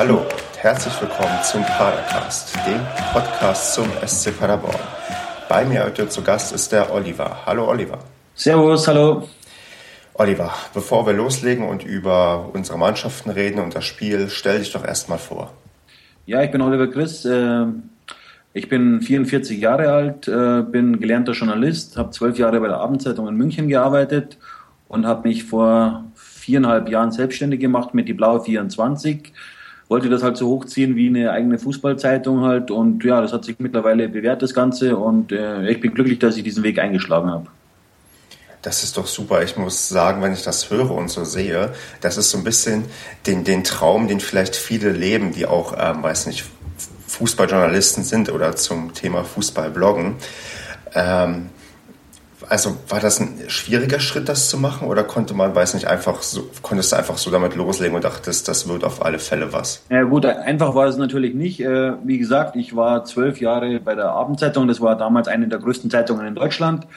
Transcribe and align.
Hallo, 0.00 0.24
herzlich 0.56 0.98
willkommen 0.98 1.42
zum 1.42 1.60
Padercast, 1.60 2.56
dem 2.66 2.80
Podcast 3.12 3.74
zum 3.74 3.84
SC 4.06 4.32
Paderborn. 4.32 4.74
Bei 5.46 5.62
mir 5.62 5.84
heute 5.84 6.08
zu 6.08 6.22
Gast 6.22 6.54
ist 6.54 6.72
der 6.72 6.90
Oliver. 6.90 7.44
Hallo 7.44 7.68
Oliver. 7.68 7.98
Servus, 8.34 8.88
hallo. 8.88 9.28
Oliver, 10.14 10.54
bevor 10.72 11.06
wir 11.06 11.12
loslegen 11.12 11.68
und 11.68 11.84
über 11.84 12.48
unsere 12.54 12.78
Mannschaften 12.78 13.28
reden 13.28 13.60
und 13.60 13.74
das 13.74 13.84
Spiel, 13.84 14.30
stell 14.30 14.60
dich 14.60 14.72
doch 14.72 14.86
erstmal 14.86 15.18
vor. 15.18 15.52
Ja, 16.24 16.42
ich 16.42 16.50
bin 16.50 16.62
Oliver 16.62 16.86
Chris. 16.86 17.26
Äh, 17.26 17.66
ich 18.54 18.70
bin 18.70 19.02
44 19.02 19.60
Jahre 19.60 19.92
alt, 19.92 20.26
äh, 20.28 20.62
bin 20.62 20.98
gelernter 20.98 21.32
Journalist, 21.32 21.98
habe 21.98 22.08
zwölf 22.12 22.38
Jahre 22.38 22.58
bei 22.58 22.68
der 22.68 22.78
Abendzeitung 22.78 23.28
in 23.28 23.34
München 23.34 23.68
gearbeitet 23.68 24.38
und 24.88 25.04
habe 25.04 25.28
mich 25.28 25.44
vor 25.44 26.04
viereinhalb 26.14 26.88
Jahren 26.88 27.12
selbstständig 27.12 27.60
gemacht 27.60 27.92
mit 27.92 28.08
die 28.08 28.14
Blaue 28.14 28.42
24 28.42 29.34
wollte 29.90 30.08
das 30.08 30.22
halt 30.22 30.36
so 30.36 30.46
hochziehen 30.46 30.94
wie 30.94 31.08
eine 31.08 31.32
eigene 31.32 31.58
Fußballzeitung 31.58 32.42
halt 32.42 32.70
und 32.70 33.04
ja, 33.04 33.20
das 33.20 33.32
hat 33.32 33.44
sich 33.44 33.58
mittlerweile 33.58 34.08
bewährt, 34.08 34.40
das 34.40 34.54
Ganze 34.54 34.96
und 34.96 35.32
äh, 35.32 35.68
ich 35.68 35.80
bin 35.80 35.92
glücklich, 35.92 36.20
dass 36.20 36.36
ich 36.36 36.44
diesen 36.44 36.62
Weg 36.62 36.78
eingeschlagen 36.78 37.28
habe. 37.28 37.48
Das 38.62 38.84
ist 38.84 38.96
doch 38.96 39.06
super. 39.06 39.42
Ich 39.42 39.56
muss 39.56 39.88
sagen, 39.88 40.22
wenn 40.22 40.32
ich 40.32 40.44
das 40.44 40.70
höre 40.70 40.90
und 40.90 41.08
so 41.08 41.24
sehe, 41.24 41.72
das 42.02 42.18
ist 42.18 42.30
so 42.30 42.38
ein 42.38 42.44
bisschen 42.44 42.84
den, 43.26 43.42
den 43.42 43.64
Traum, 43.64 44.06
den 44.06 44.20
vielleicht 44.20 44.54
viele 44.54 44.90
leben, 44.92 45.32
die 45.32 45.46
auch, 45.46 45.74
ähm, 45.76 46.02
weiß 46.02 46.26
nicht, 46.26 46.44
Fußballjournalisten 47.08 48.04
sind 48.04 48.30
oder 48.30 48.54
zum 48.54 48.94
Thema 48.94 49.24
Fußball 49.24 49.70
bloggen. 49.70 50.14
Ähm, 50.94 51.48
also 52.50 52.76
war 52.88 52.98
das 52.98 53.20
ein 53.20 53.38
schwieriger 53.46 54.00
Schritt, 54.00 54.28
das 54.28 54.50
zu 54.50 54.58
machen, 54.58 54.88
oder 54.88 55.04
konnte 55.04 55.34
man, 55.34 55.54
weiß 55.54 55.74
nicht, 55.74 55.86
einfach 55.86 56.20
so, 56.20 56.50
konntest 56.62 56.90
du 56.90 56.96
einfach 56.96 57.16
so 57.16 57.30
damit 57.30 57.54
loslegen 57.54 57.94
und 57.94 58.04
dachtest, 58.04 58.48
das 58.48 58.68
wird 58.68 58.82
auf 58.82 59.04
alle 59.04 59.20
Fälle 59.20 59.52
was? 59.52 59.84
Ja 59.88 60.02
gut, 60.02 60.26
einfach 60.26 60.74
war 60.74 60.86
es 60.88 60.96
natürlich 60.96 61.32
nicht. 61.32 61.60
Äh, 61.60 61.92
wie 62.04 62.18
gesagt, 62.18 62.56
ich 62.56 62.74
war 62.74 63.04
zwölf 63.04 63.40
Jahre 63.40 63.78
bei 63.78 63.94
der 63.94 64.10
Abendzeitung, 64.10 64.66
das 64.66 64.80
war 64.80 64.96
damals 64.96 65.28
eine 65.28 65.46
der 65.46 65.60
größten 65.60 65.90
Zeitungen 65.90 66.26
in 66.26 66.34
Deutschland, 66.34 66.88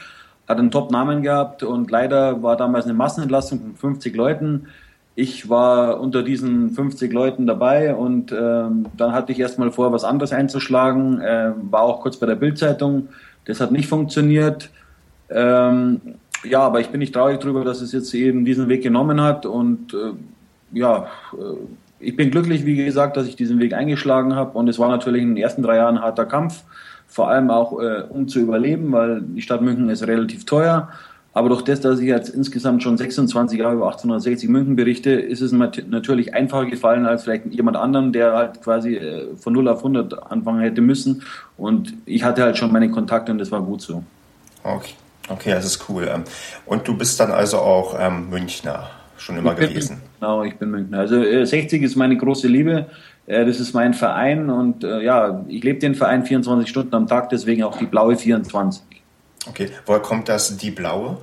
hat 0.48 0.58
einen 0.58 0.72
Top-Namen 0.72 1.22
gehabt 1.22 1.62
und 1.62 1.88
leider 1.88 2.42
war 2.42 2.56
damals 2.56 2.86
eine 2.86 2.94
Massenentlassung 2.94 3.60
von 3.60 3.76
50 3.76 4.14
Leuten. 4.16 4.66
Ich 5.14 5.48
war 5.48 6.00
unter 6.00 6.24
diesen 6.24 6.70
50 6.70 7.12
Leuten 7.12 7.46
dabei 7.46 7.94
und 7.94 8.32
ähm, 8.32 8.86
dann 8.96 9.12
hatte 9.12 9.30
ich 9.30 9.38
erstmal 9.38 9.70
vor, 9.70 9.92
was 9.92 10.02
anderes 10.02 10.32
einzuschlagen, 10.32 11.20
äh, 11.20 11.52
war 11.70 11.82
auch 11.82 12.00
kurz 12.00 12.16
bei 12.16 12.26
der 12.26 12.34
Bildzeitung. 12.34 13.08
Das 13.44 13.60
hat 13.60 13.70
nicht 13.70 13.88
funktioniert. 13.88 14.70
Ähm, 15.34 16.00
ja, 16.44 16.60
aber 16.60 16.80
ich 16.80 16.88
bin 16.88 17.00
nicht 17.00 17.14
traurig 17.14 17.40
darüber, 17.40 17.64
dass 17.64 17.80
es 17.80 17.92
jetzt 17.92 18.14
eben 18.14 18.44
diesen 18.44 18.68
Weg 18.68 18.82
genommen 18.82 19.20
hat 19.20 19.46
und 19.46 19.92
äh, 19.94 20.12
ja, 20.72 21.08
äh, 21.32 21.56
ich 22.00 22.16
bin 22.16 22.30
glücklich, 22.30 22.66
wie 22.66 22.76
gesagt, 22.76 23.16
dass 23.16 23.26
ich 23.26 23.34
diesen 23.34 23.58
Weg 23.58 23.72
eingeschlagen 23.72 24.36
habe 24.36 24.56
und 24.56 24.68
es 24.68 24.78
war 24.78 24.88
natürlich 24.88 25.22
in 25.22 25.34
den 25.34 25.42
ersten 25.42 25.62
drei 25.62 25.76
Jahren 25.76 25.96
ein 25.96 26.02
harter 26.02 26.26
Kampf, 26.26 26.62
vor 27.06 27.28
allem 27.28 27.50
auch 27.50 27.80
äh, 27.80 28.04
um 28.08 28.28
zu 28.28 28.40
überleben, 28.40 28.92
weil 28.92 29.22
die 29.22 29.42
Stadt 29.42 29.62
München 29.62 29.88
ist 29.88 30.06
relativ 30.06 30.44
teuer. 30.44 30.88
Aber 31.32 31.48
durch 31.48 31.62
das, 31.62 31.80
dass 31.80 31.98
ich 31.98 32.06
jetzt 32.06 32.28
insgesamt 32.28 32.84
schon 32.84 32.96
26 32.96 33.58
Jahre 33.58 33.74
über 33.74 33.86
1860 33.86 34.48
München 34.48 34.76
berichte, 34.76 35.10
ist 35.10 35.40
es 35.40 35.50
natürlich 35.50 36.32
einfacher 36.32 36.66
gefallen 36.66 37.06
als 37.06 37.24
vielleicht 37.24 37.46
jemand 37.46 37.76
anderen, 37.76 38.12
der 38.12 38.34
halt 38.34 38.62
quasi 38.62 38.94
äh, 38.94 39.34
von 39.34 39.52
0 39.52 39.66
auf 39.66 39.78
100 39.78 40.30
anfangen 40.30 40.60
hätte 40.60 40.80
müssen. 40.80 41.22
Und 41.56 41.92
ich 42.06 42.22
hatte 42.22 42.42
halt 42.44 42.56
schon 42.56 42.72
meine 42.72 42.88
Kontakte 42.88 43.32
und 43.32 43.38
das 43.38 43.50
war 43.50 43.62
gut 43.62 43.82
so. 43.82 44.04
Okay. 44.62 44.94
Okay, 45.28 45.50
das 45.50 45.64
ist 45.64 45.88
cool. 45.88 46.08
Ähm, 46.12 46.24
und 46.66 46.86
du 46.86 46.96
bist 46.96 47.18
dann 47.20 47.30
also 47.30 47.58
auch 47.58 47.96
ähm, 47.98 48.28
Münchner 48.30 48.90
schon 49.16 49.36
immer 49.36 49.54
gewesen? 49.54 50.02
Genau, 50.20 50.42
ich 50.42 50.56
bin 50.56 50.70
Münchner. 50.70 50.98
Also 50.98 51.22
äh, 51.22 51.46
60 51.46 51.82
ist 51.82 51.96
meine 51.96 52.16
große 52.16 52.48
Liebe. 52.48 52.86
Äh, 53.26 53.44
das 53.46 53.60
ist 53.60 53.72
mein 53.72 53.94
Verein 53.94 54.50
und 54.50 54.84
äh, 54.84 55.02
ja, 55.02 55.44
ich 55.48 55.64
lebe 55.64 55.78
den 55.78 55.94
Verein 55.94 56.24
24 56.24 56.68
Stunden 56.68 56.94
am 56.94 57.06
Tag, 57.06 57.30
deswegen 57.30 57.62
auch 57.62 57.78
die 57.78 57.86
blaue 57.86 58.16
24. 58.16 58.82
Okay, 59.46 59.70
woher 59.86 60.00
kommt 60.00 60.28
das, 60.28 60.56
die 60.56 60.70
blaue? 60.70 61.18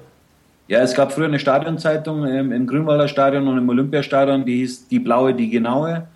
Ja, 0.68 0.80
es 0.80 0.94
gab 0.94 1.12
früher 1.12 1.26
eine 1.26 1.40
Stadionzeitung 1.40 2.26
ähm, 2.26 2.52
im 2.52 2.66
Grünwalder 2.66 3.08
Stadion 3.08 3.48
und 3.48 3.58
im 3.58 3.68
Olympiastadion, 3.68 4.46
die 4.46 4.58
hieß 4.58 4.88
Die 4.88 5.00
Blaue, 5.00 5.34
die 5.34 5.50
Genaue. 5.50 6.08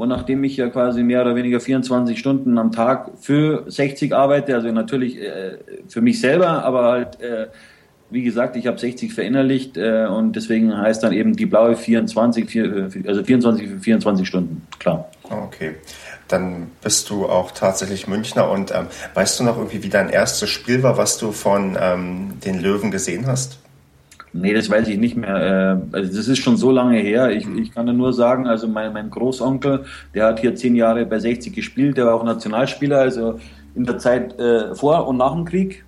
Und 0.00 0.08
nachdem 0.08 0.42
ich 0.44 0.56
ja 0.56 0.70
quasi 0.70 1.02
mehr 1.02 1.20
oder 1.20 1.36
weniger 1.36 1.60
24 1.60 2.18
Stunden 2.18 2.56
am 2.56 2.72
Tag 2.72 3.10
für 3.20 3.70
60 3.70 4.14
arbeite, 4.14 4.54
also 4.54 4.72
natürlich 4.72 5.20
äh, 5.20 5.58
für 5.88 6.00
mich 6.00 6.22
selber, 6.22 6.64
aber 6.64 6.84
halt, 6.84 7.20
äh, 7.20 7.48
wie 8.08 8.22
gesagt, 8.22 8.56
ich 8.56 8.66
habe 8.66 8.78
60 8.78 9.12
verinnerlicht 9.12 9.76
äh, 9.76 10.06
und 10.06 10.36
deswegen 10.36 10.74
heißt 10.74 11.02
dann 11.02 11.12
eben 11.12 11.36
die 11.36 11.44
blaue 11.44 11.76
24, 11.76 12.48
vier, 12.48 12.88
also 13.06 13.22
24 13.22 13.68
für 13.68 13.78
24 13.78 14.26
Stunden, 14.26 14.66
klar. 14.78 15.10
Okay. 15.28 15.74
Dann 16.28 16.70
bist 16.82 17.10
du 17.10 17.26
auch 17.26 17.50
tatsächlich 17.50 18.06
Münchner 18.08 18.50
und 18.50 18.70
ähm, 18.74 18.86
weißt 19.12 19.38
du 19.38 19.44
noch 19.44 19.58
irgendwie, 19.58 19.82
wie 19.82 19.90
dein 19.90 20.08
erstes 20.08 20.48
Spiel 20.48 20.82
war, 20.82 20.96
was 20.96 21.18
du 21.18 21.30
von 21.30 21.76
ähm, 21.78 22.40
den 22.42 22.58
Löwen 22.58 22.90
gesehen 22.90 23.26
hast? 23.26 23.59
Nee, 24.32 24.54
das 24.54 24.70
weiß 24.70 24.86
ich 24.88 24.98
nicht 24.98 25.16
mehr. 25.16 25.82
Äh, 25.92 25.96
also 25.96 26.16
das 26.16 26.28
ist 26.28 26.38
schon 26.38 26.56
so 26.56 26.70
lange 26.70 26.98
her. 26.98 27.30
Ich, 27.30 27.46
ich 27.48 27.72
kann 27.72 27.94
nur 27.96 28.12
sagen, 28.12 28.46
also 28.46 28.68
mein, 28.68 28.92
mein 28.92 29.10
Großonkel, 29.10 29.84
der 30.14 30.26
hat 30.26 30.40
hier 30.40 30.54
zehn 30.54 30.76
Jahre 30.76 31.04
bei 31.04 31.18
60 31.18 31.52
gespielt, 31.52 31.96
der 31.96 32.06
war 32.06 32.14
auch 32.14 32.24
Nationalspieler, 32.24 32.98
also 32.98 33.40
in 33.74 33.84
der 33.84 33.98
Zeit 33.98 34.38
äh, 34.38 34.74
vor 34.74 35.08
und 35.08 35.16
nach 35.16 35.32
dem 35.32 35.44
Krieg. 35.44 35.84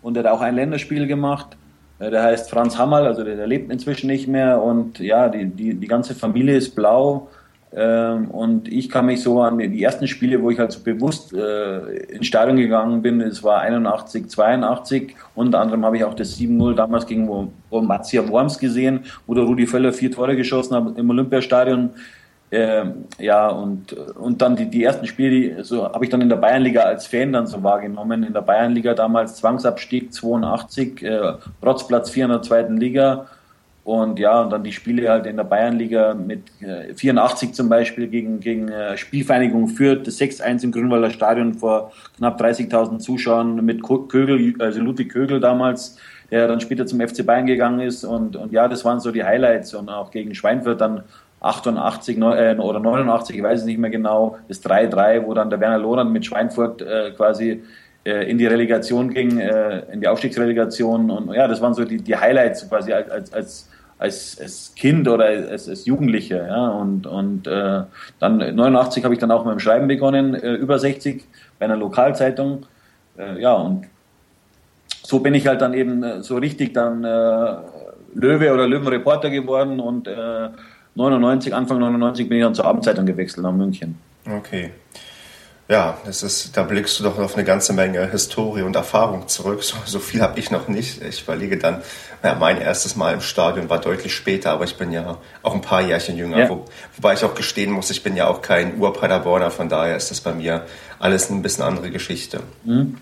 Und 0.00 0.14
der 0.14 0.24
hat 0.24 0.32
auch 0.32 0.40
ein 0.40 0.54
Länderspiel 0.54 1.06
gemacht. 1.06 1.56
Äh, 1.98 2.10
der 2.10 2.22
heißt 2.22 2.50
Franz 2.50 2.78
Hammerl, 2.78 3.06
also 3.06 3.24
der, 3.24 3.36
der 3.36 3.46
lebt 3.46 3.70
inzwischen 3.70 4.06
nicht 4.06 4.26
mehr. 4.26 4.62
Und 4.62 4.98
ja, 4.98 5.28
die, 5.28 5.46
die, 5.46 5.74
die 5.74 5.86
ganze 5.86 6.14
Familie 6.14 6.56
ist 6.56 6.74
blau. 6.74 7.28
Ähm, 7.74 8.30
und 8.30 8.68
ich 8.68 8.90
kann 8.90 9.06
mich 9.06 9.22
so 9.22 9.40
an 9.40 9.58
die 9.58 9.82
ersten 9.82 10.06
Spiele, 10.06 10.42
wo 10.42 10.50
ich 10.50 10.58
halt 10.58 10.72
so 10.72 10.80
bewusst 10.80 11.32
äh, 11.32 11.96
ins 12.14 12.26
Stadion 12.26 12.58
gegangen 12.58 13.00
bin, 13.00 13.20
es 13.22 13.42
war 13.42 13.60
81, 13.60 14.28
82. 14.28 15.14
Unter 15.34 15.60
anderem 15.60 15.84
habe 15.84 15.96
ich 15.96 16.04
auch 16.04 16.14
das 16.14 16.36
7-0 16.38 16.74
damals 16.74 17.06
gegen 17.06 17.50
Matzia 17.70 18.28
Worms 18.28 18.58
gesehen, 18.58 19.04
wo 19.26 19.34
der 19.34 19.44
Rudi 19.44 19.66
Völler 19.66 19.92
vier 19.92 20.10
Tore 20.12 20.36
geschossen 20.36 20.74
hat 20.74 20.98
im 20.98 21.08
Olympiastadion. 21.08 21.90
Ähm, 22.50 23.06
ja, 23.18 23.48
und, 23.48 23.94
und 23.94 24.42
dann 24.42 24.56
die, 24.56 24.68
die 24.68 24.84
ersten 24.84 25.06
Spiele, 25.06 25.30
die, 25.30 25.62
so 25.62 25.84
habe 25.84 26.04
ich 26.04 26.10
dann 26.10 26.20
in 26.20 26.28
der 26.28 26.36
Bayernliga 26.36 26.82
als 26.82 27.06
Fan 27.06 27.32
dann 27.32 27.46
so 27.46 27.62
wahrgenommen. 27.62 28.22
In 28.24 28.34
der 28.34 28.42
Bayernliga 28.42 28.92
damals 28.92 29.36
Zwangsabstieg 29.36 30.12
82, 30.12 31.02
äh, 31.02 31.32
Rotzplatz 31.64 32.10
4 32.10 32.26
in 32.26 32.30
der 32.32 32.42
zweiten 32.42 32.76
Liga. 32.76 33.28
Und 33.84 34.20
ja, 34.20 34.42
und 34.42 34.50
dann 34.50 34.62
die 34.62 34.72
Spiele 34.72 35.10
halt 35.10 35.26
in 35.26 35.36
der 35.36 35.44
Bayernliga 35.44 36.14
mit 36.14 36.42
äh, 36.60 36.94
84 36.94 37.52
zum 37.52 37.68
Beispiel 37.68 38.06
gegen, 38.06 38.38
gegen 38.38 38.68
äh, 38.68 38.96
Spielvereinigung 38.96 39.68
Fürth, 39.68 40.06
das 40.06 40.20
6-1 40.20 40.62
im 40.62 40.70
Grünwalder 40.70 41.10
Stadion 41.10 41.54
vor 41.54 41.92
knapp 42.16 42.40
30.000 42.40 43.00
Zuschauern 43.00 43.64
mit 43.64 43.82
Kögel, 43.82 44.54
also 44.60 44.80
Ludwig 44.80 45.10
Kögel 45.10 45.40
damals, 45.40 45.98
der 46.30 46.46
dann 46.46 46.60
später 46.60 46.86
zum 46.86 47.00
FC 47.00 47.26
Bayern 47.26 47.46
gegangen 47.46 47.80
ist. 47.80 48.04
Und, 48.04 48.36
und 48.36 48.52
ja, 48.52 48.68
das 48.68 48.84
waren 48.84 49.00
so 49.00 49.10
die 49.10 49.24
Highlights. 49.24 49.74
Und 49.74 49.88
auch 49.88 50.12
gegen 50.12 50.32
Schweinfurt 50.34 50.80
dann 50.80 51.02
88 51.40 52.18
äh, 52.18 52.56
oder 52.58 52.78
89, 52.78 53.36
ich 53.36 53.42
weiß 53.42 53.60
es 53.60 53.66
nicht 53.66 53.78
mehr 53.78 53.90
genau, 53.90 54.38
das 54.46 54.62
3-3, 54.64 55.26
wo 55.26 55.34
dann 55.34 55.50
der 55.50 55.58
Werner 55.58 55.78
Lorand 55.78 56.12
mit 56.12 56.24
Schweinfurt 56.24 56.82
äh, 56.82 57.10
quasi 57.16 57.64
äh, 58.04 58.30
in 58.30 58.38
die 58.38 58.46
Relegation 58.46 59.10
ging, 59.10 59.38
äh, 59.38 59.92
in 59.92 60.00
die 60.00 60.08
Aufstiegsrelegation. 60.08 61.10
Und 61.10 61.34
ja, 61.34 61.48
das 61.48 61.60
waren 61.60 61.74
so 61.74 61.84
die, 61.84 61.98
die 61.98 62.16
Highlights 62.16 62.68
quasi 62.68 62.92
als, 62.92 63.32
als, 63.32 63.68
als, 64.02 64.36
als 64.40 64.74
Kind 64.74 65.06
oder 65.06 65.26
als, 65.26 65.68
als 65.68 65.86
Jugendliche. 65.86 66.44
Ja. 66.48 66.68
Und, 66.68 67.06
und 67.06 67.46
äh, 67.46 67.82
dann 68.18 68.38
89 68.38 69.04
habe 69.04 69.14
ich 69.14 69.20
dann 69.20 69.30
auch 69.30 69.44
mit 69.44 69.52
dem 69.52 69.60
Schreiben 69.60 69.86
begonnen, 69.86 70.34
äh, 70.34 70.54
über 70.54 70.78
60 70.78 71.24
bei 71.58 71.66
einer 71.66 71.76
Lokalzeitung. 71.76 72.66
Äh, 73.16 73.40
ja, 73.40 73.52
und 73.54 73.86
so 75.04 75.20
bin 75.20 75.34
ich 75.34 75.46
halt 75.46 75.60
dann 75.60 75.72
eben 75.72 76.02
äh, 76.02 76.22
so 76.22 76.36
richtig 76.36 76.74
dann 76.74 77.04
äh, 77.04 77.54
Löwe 78.14 78.52
oder 78.52 78.66
Löwenreporter 78.66 79.30
geworden 79.30 79.78
und 79.78 80.08
äh, 80.08 80.48
99, 80.96 81.54
Anfang 81.54 81.78
99 81.78 82.28
bin 82.28 82.38
ich 82.38 82.44
dann 82.44 82.54
zur 82.54 82.66
Abendzeitung 82.66 83.06
gewechselt 83.06 83.44
nach 83.44 83.52
München. 83.52 83.96
Okay. 84.26 84.72
Ja, 85.68 85.96
das 86.04 86.22
ist, 86.22 86.56
da 86.56 86.64
blickst 86.64 86.98
du 86.98 87.04
doch 87.04 87.18
auf 87.18 87.34
eine 87.34 87.44
ganze 87.44 87.72
Menge 87.72 88.10
Historie 88.10 88.62
und 88.62 88.74
Erfahrung 88.76 89.28
zurück. 89.28 89.62
So, 89.62 89.76
so 89.84 90.00
viel 90.00 90.20
habe 90.20 90.38
ich 90.38 90.50
noch 90.50 90.68
nicht. 90.68 91.00
Ich 91.02 91.22
überlege 91.22 91.56
dann, 91.56 91.82
ja, 92.22 92.34
mein 92.34 92.60
erstes 92.60 92.96
Mal 92.96 93.14
im 93.14 93.20
Stadion 93.20 93.70
war 93.70 93.80
deutlich 93.80 94.14
später, 94.14 94.50
aber 94.50 94.64
ich 94.64 94.76
bin 94.76 94.92
ja 94.92 95.18
auch 95.42 95.54
ein 95.54 95.60
paar 95.60 95.80
Jährchen 95.80 96.16
jünger. 96.16 96.38
Ja. 96.38 96.48
Wo, 96.48 96.64
wobei 96.96 97.14
ich 97.14 97.24
auch 97.24 97.34
gestehen 97.34 97.70
muss, 97.70 97.90
ich 97.90 98.02
bin 98.02 98.16
ja 98.16 98.26
auch 98.26 98.42
kein 98.42 98.78
Urpaderborner, 98.78 99.50
von 99.50 99.68
daher 99.68 99.96
ist 99.96 100.10
das 100.10 100.20
bei 100.20 100.32
mir 100.32 100.66
alles 100.98 101.30
ein 101.30 101.42
bisschen 101.42 101.64
andere 101.64 101.90
Geschichte. 101.90 102.40
Mhm. 102.64 102.98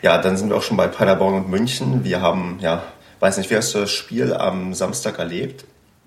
Ja, 0.00 0.18
dann 0.18 0.36
sind 0.36 0.48
wir 0.48 0.56
auch 0.56 0.62
schon 0.62 0.76
bei 0.76 0.86
Paderborn 0.86 1.34
und 1.34 1.50
München. 1.50 2.04
Wir 2.04 2.20
haben, 2.20 2.58
ja, 2.60 2.84
weiß 3.20 3.38
nicht, 3.38 3.50
wie 3.50 3.56
hast 3.56 3.74
du 3.74 3.80
das 3.80 3.90
Spiel 3.90 4.32
am 4.32 4.72
Samstag 4.72 5.18
erlebt? 5.18 5.64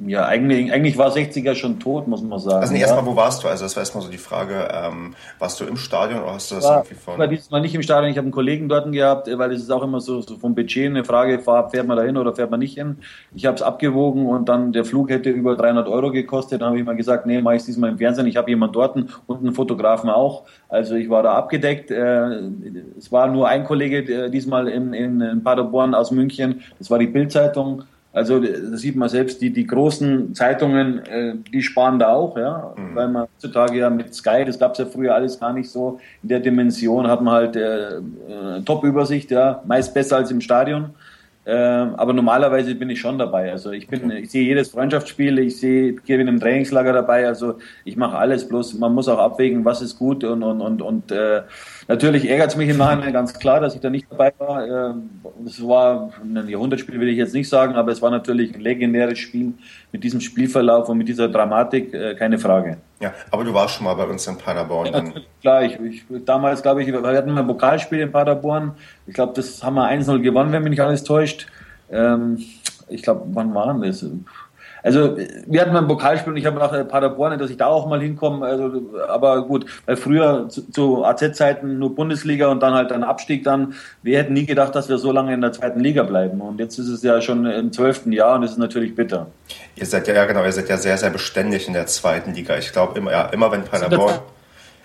Ja, 0.08 0.26
eigentlich, 0.26 0.74
eigentlich 0.74 0.98
war 0.98 1.12
60er 1.12 1.54
schon 1.54 1.80
tot, 1.80 2.08
muss 2.08 2.24
man 2.24 2.40
sagen. 2.40 2.62
Also 2.62 2.74
nee, 2.74 2.82
erstmal, 2.82 3.06
wo 3.06 3.16
warst 3.16 3.44
du? 3.44 3.48
Also 3.48 3.66
das 3.66 3.76
war 3.76 3.82
erstmal 3.82 4.04
so 4.04 4.10
die 4.10 4.18
Frage, 4.18 4.68
ähm, 4.74 5.14
warst 5.38 5.60
du 5.60 5.66
im 5.66 5.78
Stadion 5.78 6.24
oder 6.24 6.34
hast 6.34 6.50
du 6.50 6.56
das 6.56 6.64
war, 6.64 6.78
irgendwie 6.78 6.96
von... 6.96 7.14
Ich 7.14 7.20
war 7.20 7.28
diesmal 7.28 7.62
nicht 7.62 7.76
im 7.76 7.84
Stadion, 7.84 8.10
ich 8.12 8.18
habe 8.18 8.26
einen 8.26 8.32
Kollegen 8.32 8.68
dort 8.68 8.92
gehabt, 8.92 9.30
weil 9.32 9.52
es 9.52 9.62
ist 9.62 9.70
auch 9.70 9.84
immer 9.84 10.02
so, 10.02 10.22
so 10.22 10.38
vom 10.38 10.56
Budget 10.56 10.88
eine 10.88 11.04
Frage, 11.04 11.40
fährt 11.40 11.86
man 11.86 11.98
da 11.98 12.04
hin 12.04 12.18
oder 12.18 12.34
fährt 12.34 12.50
man 12.50 12.60
nicht 12.60 12.76
hin? 12.76 12.98
Ich 13.36 13.46
habe 13.46 13.56
es 13.56 13.62
abgewogen 13.62 14.26
und 14.26 14.50
dann 14.50 14.74
der 14.74 14.86
Flug 14.86 15.12
hätte 15.12 15.30
über 15.30 15.56
300 15.56 15.88
Euro 15.88 16.12
gekostet, 16.12 16.62
dann 16.62 16.70
habe 16.70 16.80
ich 16.80 16.86
mal 16.86 16.96
gesagt, 16.96 17.28
nee, 17.28 17.40
mache 17.40 17.58
ich 17.58 17.66
diesmal 17.66 17.92
im 17.92 18.00
Fernsehen, 18.00 18.26
ich 18.26 18.38
habe 18.38 18.50
jemanden 18.50 18.74
dort 18.74 18.96
und 19.28 19.40
einen 19.40 19.54
Fotografen 19.54 20.10
auch, 20.10 20.44
also 20.68 20.96
ich 20.96 21.10
war 21.10 21.22
da 21.22 21.36
abgedeckt. 21.36 21.92
Äh, 21.92 22.40
es 22.98 23.12
war 23.12 23.28
nur 23.28 23.48
ein 23.48 23.66
Kollege 23.66 24.32
diesmal 24.32 24.68
in, 24.68 24.94
in 24.94 25.44
Paderborn 25.44 25.94
aus 25.94 26.10
München, 26.10 26.62
das 26.80 26.90
war 26.90 26.98
die 26.98 27.08
Bildzeitung 27.08 27.84
also 28.14 28.40
da 28.40 28.78
sieht 28.78 28.96
man 28.96 29.08
selbst, 29.08 29.42
die, 29.42 29.52
die 29.52 29.66
großen 29.66 30.36
Zeitungen, 30.36 31.06
äh, 31.06 31.34
die 31.54 31.62
sparen 31.62 31.98
da 31.98 32.14
auch, 32.14 32.38
ja, 32.38 32.74
mhm. 32.76 32.96
weil 32.96 33.08
man 33.08 33.24
heutzutage 33.24 33.80
ja 33.80 33.90
mit 33.90 34.14
Sky, 34.14 34.44
das 34.46 34.60
gab 34.60 34.74
es 34.74 34.80
ja 34.80 34.86
früher 34.86 35.16
alles 35.16 35.40
gar 35.40 35.54
nicht 35.54 35.70
so, 35.70 36.00
in 36.22 36.30
der 36.30 36.42
Dimension 36.42 37.08
hat 37.08 37.22
man 37.22 37.34
halt 37.34 37.56
äh, 37.56 37.98
äh, 37.98 38.62
Top-Übersicht, 38.66 39.32
ja, 39.32 39.62
meist 39.66 39.94
besser 39.94 40.18
als 40.18 40.32
im 40.32 40.42
Stadion. 40.42 40.90
Äh, 41.44 41.54
aber 41.54 42.14
normalerweise 42.14 42.76
bin 42.76 42.92
ich 42.92 43.00
schon 43.00 43.18
dabei. 43.18 43.52
Also 43.52 43.72
ich 43.72 43.88
bin, 43.88 44.12
ich 44.12 44.30
sehe 44.30 44.44
jedes 44.44 44.70
Freundschaftsspiel, 44.70 45.40
ich 45.40 45.60
sehe, 45.60 45.94
gehe 45.94 46.20
in 46.20 46.28
einem 46.28 46.40
Trainingslager 46.40 46.94
dabei. 46.94 47.26
Also 47.26 47.56
ich 47.84 47.98
mache 47.98 48.16
alles. 48.16 48.48
Bloß 48.48 48.76
man 48.76 48.94
muss 48.94 49.08
auch 49.08 49.18
abwägen, 49.18 49.66
was 49.66 49.82
ist 49.82 49.98
gut 49.98 50.24
und 50.24 50.44
und 50.44 50.62
und 50.62 50.84
und 50.84 51.12
äh, 51.12 51.42
Natürlich 51.92 52.30
ärgert 52.30 52.52
es 52.52 52.56
mich 52.56 52.70
im 52.70 52.78
Nachhinein 52.78 53.12
ganz 53.12 53.34
klar, 53.34 53.60
dass 53.60 53.76
ich 53.76 53.82
da 53.82 53.90
nicht 53.90 54.08
dabei 54.10 54.32
war. 54.38 54.64
Es 55.46 55.60
ähm, 55.60 55.68
war 55.68 56.14
ein 56.24 56.48
Jahrhundertspiel, 56.48 56.98
will 56.98 57.10
ich 57.10 57.18
jetzt 57.18 57.34
nicht 57.34 57.50
sagen, 57.50 57.76
aber 57.76 57.92
es 57.92 58.02
war 58.02 58.10
natürlich 58.10 58.56
ein 58.56 58.62
legendäres 58.62 59.20
Spiel 59.20 59.56
mit 59.92 60.02
diesem 60.02 60.22
Spielverlauf 60.22 60.88
und 60.88 60.98
mit 60.98 61.10
dieser 61.10 61.28
Dramatik, 61.28 61.94
äh, 61.94 62.16
keine 62.16 62.40
Frage. 62.40 62.78
Ja, 63.02 63.14
aber 63.30 63.44
du 63.44 63.54
warst 63.54 63.76
schon 63.76 63.84
mal 63.84 63.96
bei 63.96 64.06
uns 64.06 64.26
in 64.26 64.38
Paderborn. 64.38 64.86
Ja, 64.86 65.04
klar, 65.42 65.64
ich, 65.64 65.78
ich, 65.82 66.06
damals 66.24 66.62
glaube 66.62 66.82
ich, 66.82 66.88
wir 66.88 67.02
hatten 67.04 67.38
ein 67.38 67.48
Pokalspiel 67.48 68.00
in 68.00 68.12
Paderborn. 68.14 68.72
Ich 69.06 69.14
glaube, 69.14 69.34
das 69.36 69.62
haben 69.62 69.76
wir 69.76 69.92
1-0 69.92 70.20
gewonnen, 70.20 70.54
wenn 70.54 70.64
mich 70.64 70.70
nicht 70.70 70.82
alles 70.82 71.04
täuscht. 71.04 71.48
Ähm, 71.92 72.38
ich 72.88 73.02
glaube, 73.02 73.24
wann 73.34 73.54
waren 73.54 73.82
das? 73.82 74.06
Also 74.84 75.18
wir 75.46 75.62
hatten 75.62 75.74
mal 75.74 75.82
ein 75.82 75.88
Pokalspiel 75.88 76.34
und 76.34 76.38
ich 76.38 76.46
habe 76.46 76.60
nach 76.60 76.72
Paderborn, 76.88 77.38
dass 77.38 77.50
ich 77.50 77.58
da 77.58 77.68
auch 77.68 77.88
mal 77.88 78.02
hinkomme. 78.02 78.46
Also, 78.46 78.82
aber 79.08 79.46
gut, 79.46 79.66
weil 79.86 79.96
früher 79.96 80.50
zu, 80.50 80.70
zu 80.72 81.06
AZ-Zeiten 81.06 81.78
nur 81.80 81.96
Bundesliga 81.96 82.48
und 82.48 82.62
dann 82.62 82.74
halt 82.74 82.92
ein 82.92 83.04
Abstieg 83.04 83.44
dann. 83.44 83.74
Wir 84.02 84.18
hätten 84.18 84.34
nie 84.34 84.46
gedacht, 84.46 84.76
dass 84.76 84.90
wir 84.90 84.98
so 84.98 85.12
lange 85.12 85.34
in 85.34 85.42
der 85.42 85.52
zweiten 85.52 85.80
Liga 85.80 86.04
bleiben. 86.04 86.42
Und 86.42 86.60
jetzt 86.60 86.80
ist 86.80 86.88
es 86.88 87.04
ja 87.04 87.22
schon 87.22 87.46
im 87.46 87.72
zwölften 87.72 88.12
Jahr 88.12 88.36
und 88.36 88.44
es 88.44 88.52
ist 88.52 88.58
natürlich 88.58 88.96
bitter. 88.96 89.28
Ihr 89.76 89.86
seid 89.86 90.08
ja, 90.08 90.16
ja 90.16 90.26
genau, 90.26 90.44
ihr 90.44 90.52
seid 90.52 90.70
ja 90.70 90.78
sehr, 90.78 90.98
sehr 90.98 91.10
beständig 91.10 91.68
in 91.68 91.74
der 91.74 91.88
zweiten 91.88 92.34
Liga. 92.34 92.58
Ich 92.58 92.72
glaube 92.72 92.98
immer, 92.98 93.12
ja, 93.12 93.26
immer 93.28 93.52
wenn 93.52 93.64
Paderborn 93.64 94.20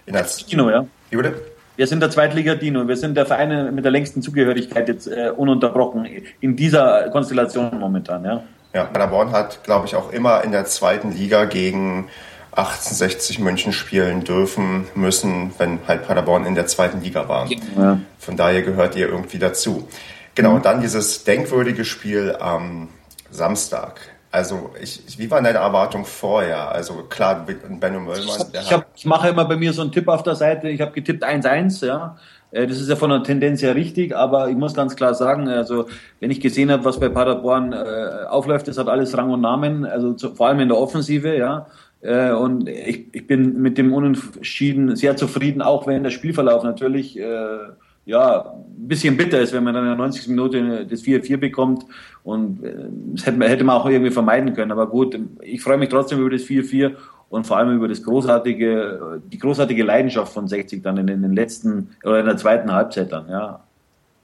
in 0.06 0.12
der 0.12 0.25
Kino, 0.25 0.70
ja. 0.70 0.87
Jude? 1.10 1.34
Wir 1.76 1.87
sind 1.87 2.00
der 2.00 2.10
Zweitliga 2.10 2.54
Dino. 2.54 2.88
Wir 2.88 2.96
sind 2.96 3.16
der 3.16 3.26
Verein 3.26 3.75
mit 3.75 3.84
der 3.84 3.93
längsten 3.93 4.22
Zugehörigkeit 4.22 4.88
jetzt 4.88 5.08
äh, 5.08 5.31
ununterbrochen 5.37 6.08
in 6.40 6.56
dieser 6.56 7.10
Konstellation 7.10 7.78
momentan, 7.78 8.25
ja. 8.25 8.43
Ja, 8.76 8.84
Paderborn 8.84 9.32
hat, 9.32 9.64
glaube 9.64 9.87
ich, 9.87 9.96
auch 9.96 10.12
immer 10.12 10.44
in 10.44 10.52
der 10.52 10.67
zweiten 10.67 11.11
Liga 11.11 11.46
gegen 11.46 12.11
1860 12.50 13.38
München 13.38 13.73
spielen 13.73 14.23
dürfen, 14.23 14.87
müssen, 14.94 15.55
wenn 15.56 15.78
halt 15.88 16.06
Paderborn 16.06 16.44
in 16.44 16.55
der 16.55 16.67
zweiten 16.67 17.00
Liga 17.00 17.26
war. 17.26 17.49
Ja. 17.75 17.99
Von 18.19 18.37
daher 18.37 18.61
gehört 18.61 18.94
ihr 18.94 19.08
irgendwie 19.08 19.38
dazu. 19.38 19.88
Genau, 20.34 20.50
mhm. 20.50 20.56
und 20.56 20.67
dann 20.67 20.82
dieses 20.82 21.25
denkwürdige 21.25 21.87
Spiel 21.87 22.37
am 22.38 22.90
Samstag. 23.31 23.99
Also, 24.36 24.70
ich, 24.78 25.18
wie 25.18 25.30
waren 25.30 25.44
deine 25.44 25.58
Erwartungen 25.58 26.04
vorher? 26.04 26.70
Also, 26.70 27.04
klar, 27.08 27.46
Benno 27.80 28.00
Möllmann. 28.00 28.42
Ich, 28.52 28.70
ich, 28.70 28.78
ich 28.94 29.06
mache 29.06 29.30
immer 29.30 29.46
bei 29.46 29.56
mir 29.56 29.72
so 29.72 29.80
einen 29.80 29.92
Tipp 29.92 30.08
auf 30.08 30.22
der 30.22 30.34
Seite. 30.34 30.68
Ich 30.68 30.82
habe 30.82 30.92
getippt 30.92 31.24
1-1, 31.24 31.86
ja. 31.86 32.18
Äh, 32.50 32.66
das 32.66 32.78
ist 32.78 32.90
ja 32.90 32.96
von 32.96 33.08
der 33.08 33.22
Tendenz 33.22 33.62
her 33.62 33.74
richtig, 33.74 34.14
aber 34.14 34.50
ich 34.50 34.56
muss 34.56 34.74
ganz 34.74 34.94
klar 34.94 35.14
sagen, 35.14 35.48
also 35.48 35.86
wenn 36.20 36.30
ich 36.30 36.40
gesehen 36.40 36.70
habe, 36.70 36.84
was 36.84 37.00
bei 37.00 37.08
Paderborn 37.08 37.72
äh, 37.72 38.26
aufläuft, 38.28 38.68
das 38.68 38.76
hat 38.76 38.88
alles 38.88 39.16
Rang 39.16 39.30
und 39.30 39.40
Namen, 39.40 39.86
also 39.86 40.12
zu, 40.12 40.34
vor 40.34 40.48
allem 40.48 40.60
in 40.60 40.68
der 40.68 40.76
Offensive, 40.76 41.34
ja. 41.34 41.66
Äh, 42.02 42.32
und 42.32 42.68
ich, 42.68 43.06
ich 43.12 43.26
bin 43.26 43.62
mit 43.62 43.78
dem 43.78 43.94
Unentschieden 43.94 44.96
sehr 44.96 45.16
zufrieden, 45.16 45.62
auch 45.62 45.86
wenn 45.86 46.02
der 46.02 46.10
Spielverlauf 46.10 46.62
natürlich 46.62 47.18
äh, 47.18 47.58
ja, 48.06 48.55
ein 48.55 48.88
bisschen 48.88 49.17
bitter 49.17 49.41
ist, 49.41 49.53
wenn 49.53 49.64
man 49.64 49.75
dann 49.75 49.82
in 49.82 49.91
der 49.91 49.99
90. 49.99 50.29
Minute 50.29 50.87
das 50.87 51.03
4-4 51.03 51.37
bekommt. 51.37 51.85
Und 52.23 52.64
äh, 52.64 52.75
das 53.14 53.26
hätte 53.26 53.37
man, 53.37 53.49
hätte 53.49 53.64
man 53.64 53.76
auch 53.76 53.87
irgendwie 53.87 54.12
vermeiden 54.12 54.55
können. 54.55 54.73
Aber 54.73 54.87
gut, 54.88 55.19
ich 55.43 55.61
freue 55.61 55.76
mich 55.76 55.88
trotzdem 55.91 56.20
über 56.20 56.31
das 56.31 56.43
4-4 56.43 56.93
und 57.29 57.47
vor 57.47 57.58
allem 57.58 57.76
über 57.76 57.88
das 57.88 58.03
großartige, 58.03 59.20
die 59.31 59.38
großartige 59.38 59.82
Leidenschaft 59.82 60.32
von 60.32 60.47
60 60.47 60.82
dann 60.82 60.97
in, 60.97 61.08
den 61.08 61.35
letzten 61.35 61.91
oder 62.05 62.20
in 62.20 62.26
der 62.26 62.37
zweiten 62.37 62.73
Halbzeit 62.73 63.12
dann, 63.12 63.29
ja. 63.29 63.61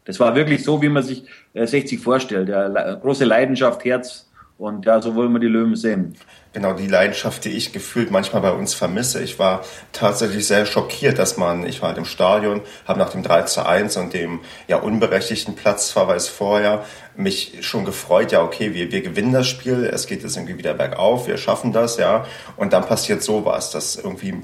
Das 0.04 0.18
war 0.18 0.34
wirklich 0.34 0.64
so, 0.64 0.82
wie 0.82 0.88
man 0.88 1.04
sich 1.04 1.24
60 1.54 1.92
äh, 1.92 2.02
vorstellt. 2.02 2.48
Ja, 2.48 2.94
große 2.94 3.24
Leidenschaft, 3.24 3.84
Herz 3.84 4.28
und 4.58 4.84
ja, 4.84 5.00
so 5.00 5.14
wollen 5.14 5.32
wir 5.32 5.38
die 5.38 5.46
Löwen 5.46 5.76
sehen. 5.76 6.14
Genau, 6.54 6.74
die 6.74 6.86
Leidenschaft, 6.86 7.46
die 7.46 7.50
ich 7.50 7.72
gefühlt 7.72 8.10
manchmal 8.10 8.42
bei 8.42 8.52
uns 8.52 8.74
vermisse. 8.74 9.22
Ich 9.22 9.38
war 9.38 9.64
tatsächlich 9.92 10.46
sehr 10.46 10.66
schockiert, 10.66 11.18
dass 11.18 11.38
man, 11.38 11.66
ich 11.66 11.80
war 11.80 11.88
halt 11.88 11.98
im 11.98 12.04
Stadion, 12.04 12.60
habe 12.86 12.98
nach 12.98 13.08
dem 13.08 13.22
3 13.22 13.42
zu 13.42 13.64
1 13.64 13.96
und 13.96 14.12
dem 14.12 14.40
ja 14.68 14.76
unberechtigten 14.76 15.54
Platzverweis 15.56 16.28
vorher 16.28 16.84
mich 17.16 17.58
schon 17.66 17.86
gefreut, 17.86 18.32
ja, 18.32 18.42
okay, 18.42 18.74
wir, 18.74 18.92
wir 18.92 19.00
gewinnen 19.00 19.32
das 19.32 19.46
Spiel, 19.46 19.84
es 19.84 20.06
geht 20.06 20.22
jetzt 20.22 20.36
irgendwie 20.36 20.58
wieder 20.58 20.74
bergauf, 20.74 21.26
wir 21.26 21.38
schaffen 21.38 21.72
das, 21.72 21.96
ja. 21.96 22.26
Und 22.56 22.74
dann 22.74 22.86
passiert 22.86 23.22
sowas, 23.22 23.70
dass 23.70 23.96
irgendwie 23.96 24.34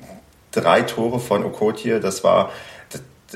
drei 0.50 0.82
Tore 0.82 1.20
von 1.20 1.44
Okotie, 1.44 2.00
das 2.00 2.24
war, 2.24 2.52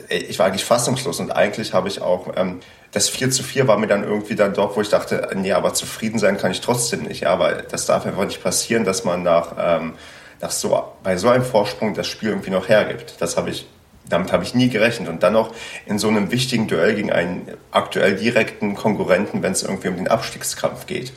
ich 0.09 0.39
war 0.39 0.47
eigentlich 0.47 0.65
fassungslos 0.65 1.21
und 1.21 1.31
eigentlich 1.31 1.75
habe 1.75 1.89
ich 1.89 2.01
auch 2.01 2.33
ähm, 2.37 2.61
das 2.93 3.09
4 3.09 3.31
zu 3.31 3.43
4 3.43 3.67
war 3.67 3.79
mir 3.79 3.87
dann 3.87 4.05
irgendwie 4.05 4.35
dann 4.35 4.53
doch, 4.53 4.77
wo 4.77 4.83
ich 4.83 4.91
dachte, 4.91 5.31
nee, 5.35 5.53
aber 5.53 5.73
zufrieden 5.73 6.19
sein 6.19 6.37
kann 6.37 6.51
ich 6.51 6.61
trotzdem 6.61 7.03
nicht. 7.03 7.23
Ja, 7.23 7.39
weil 7.39 7.65
das 7.71 7.87
darf 7.87 8.07
einfach 8.07 8.27
nicht 8.27 8.43
passieren, 8.43 8.85
dass 8.85 9.05
man 9.05 9.23
nach, 9.23 9.55
ähm, 9.59 9.95
nach 10.41 10.51
so, 10.51 10.83
bei 11.03 11.17
so 11.17 11.29
einem 11.29 11.43
Vorsprung 11.43 11.95
das 11.95 12.07
Spiel 12.07 12.29
irgendwie 12.29 12.51
noch 12.51 12.69
hergibt. 12.69 13.17
Das 13.21 13.39
habe 13.39 13.49
ich, 13.49 13.67
damit 14.09 14.31
habe 14.31 14.45
ich 14.45 14.55
nie 14.55 14.69
gerechnet. 14.69 15.09
Und 15.09 15.23
dann 15.23 15.33
noch 15.33 15.55
in 15.87 15.99
so 15.99 16.09
einem 16.09 16.31
wichtigen 16.31 16.69
Duell 16.69 16.95
gegen 16.95 17.11
einen 17.11 17.49
aktuell 17.71 18.17
direkten 18.17 18.75
Konkurrenten, 18.75 19.43
wenn 19.43 19.53
es 19.53 19.63
irgendwie 19.63 19.89
um 19.89 19.97
den 19.97 20.09
Abstiegskampf 20.09 20.87
geht. 20.87 21.15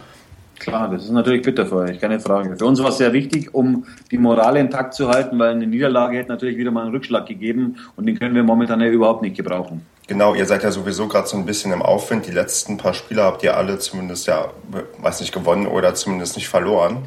Klar, 0.59 0.89
das 0.89 1.03
ist 1.03 1.11
natürlich 1.11 1.41
bitter 1.41 1.65
für 1.65 1.75
euch, 1.75 1.99
keine 1.99 2.21
Frage. 2.21 2.55
Für 2.57 2.65
uns 2.65 2.81
war 2.81 2.89
es 2.89 2.97
sehr 2.97 3.11
wichtig, 3.11 3.53
um 3.53 3.85
die 4.11 4.17
Moral 4.17 4.55
intakt 4.55 4.93
zu 4.93 5.09
halten, 5.09 5.37
weil 5.37 5.49
eine 5.49 5.67
Niederlage 5.67 6.17
hätte 6.17 6.29
natürlich 6.29 6.57
wieder 6.57 6.71
mal 6.71 6.83
einen 6.83 6.91
Rückschlag 6.91 7.25
gegeben 7.25 7.75
und 7.97 8.05
den 8.05 8.17
können 8.17 8.33
wir 8.33 8.43
momentan 8.43 8.79
ja 8.79 8.87
überhaupt 8.87 9.21
nicht 9.21 9.35
gebrauchen. 9.35 9.85
Genau, 10.07 10.35
ihr 10.35 10.45
seid 10.45 10.63
ja 10.63 10.71
sowieso 10.71 11.07
gerade 11.07 11.27
so 11.27 11.35
ein 11.35 11.45
bisschen 11.45 11.71
im 11.71 11.81
Aufwind. 11.81 12.27
Die 12.27 12.31
letzten 12.31 12.77
paar 12.77 12.93
Spiele 12.93 13.23
habt 13.23 13.41
ihr 13.43 13.57
alle 13.57 13.79
zumindest 13.79 14.27
ja, 14.27 14.51
weiß 14.99 15.21
nicht, 15.21 15.33
gewonnen 15.33 15.65
oder 15.65 15.95
zumindest 15.95 16.35
nicht 16.35 16.47
verloren. 16.47 16.99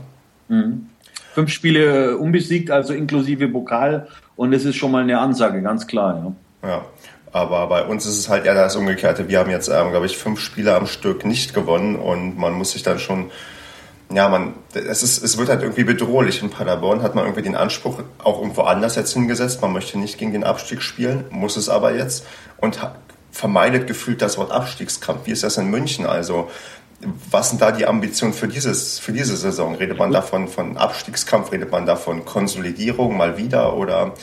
Mhm. 0.48 0.88
Fünf 1.34 1.50
Spiele 1.50 2.16
unbesiegt, 2.16 2.70
also 2.70 2.92
inklusive 2.92 3.48
Pokal. 3.48 4.08
Und 4.34 4.50
das 4.50 4.64
ist 4.64 4.76
schon 4.76 4.90
mal 4.90 5.02
eine 5.02 5.18
Ansage, 5.20 5.62
ganz 5.62 5.86
klar. 5.86 6.34
Ja. 6.62 6.68
ja. 6.68 6.84
Aber 7.30 7.66
bei 7.68 7.84
uns 7.84 8.06
ist 8.06 8.18
es 8.18 8.28
halt 8.28 8.46
eher 8.46 8.54
das 8.54 8.74
Umgekehrte. 8.74 9.28
Wir 9.28 9.38
haben 9.38 9.50
jetzt, 9.50 9.68
ähm, 9.68 9.90
glaube 9.90 10.06
ich, 10.06 10.16
fünf 10.16 10.40
Spiele 10.40 10.74
am 10.74 10.86
Stück 10.86 11.24
nicht 11.24 11.54
gewonnen 11.54 11.96
und 11.96 12.38
man 12.38 12.54
muss 12.54 12.72
sich 12.72 12.82
dann 12.82 12.98
schon 12.98 13.30
ja, 14.10 14.28
man, 14.28 14.54
es, 14.72 15.02
ist, 15.02 15.22
es 15.22 15.36
wird 15.36 15.50
halt 15.50 15.62
irgendwie 15.62 15.84
bedrohlich. 15.84 16.42
In 16.42 16.50
Paderborn 16.50 17.02
hat 17.02 17.14
man 17.14 17.24
irgendwie 17.24 17.42
den 17.42 17.54
Anspruch 17.54 18.00
auch 18.18 18.40
irgendwo 18.40 18.62
anders 18.62 18.96
jetzt 18.96 19.12
hingesetzt. 19.12 19.60
Man 19.60 19.72
möchte 19.72 19.98
nicht 19.98 20.18
gegen 20.18 20.32
den 20.32 20.44
Abstieg 20.44 20.80
spielen, 20.80 21.26
muss 21.30 21.56
es 21.56 21.68
aber 21.68 21.94
jetzt 21.94 22.26
und 22.56 22.78
vermeidet 23.30 23.86
gefühlt 23.86 24.22
das 24.22 24.38
Wort 24.38 24.50
Abstiegskampf. 24.50 25.26
Wie 25.26 25.32
ist 25.32 25.44
das 25.44 25.58
in 25.58 25.68
München? 25.68 26.06
Also, 26.06 26.50
was 27.30 27.50
sind 27.50 27.60
da 27.60 27.70
die 27.70 27.86
Ambitionen 27.86 28.32
für, 28.32 28.48
dieses, 28.48 28.98
für 28.98 29.12
diese 29.12 29.36
Saison? 29.36 29.74
Redet 29.74 29.98
man 29.98 30.10
davon 30.10 30.48
von 30.48 30.78
Abstiegskampf? 30.78 31.52
Redet 31.52 31.70
man 31.70 31.84
davon 31.84 32.24
Konsolidierung 32.24 33.16
mal 33.16 33.36
wieder? 33.36 33.76
Oder 33.76 34.14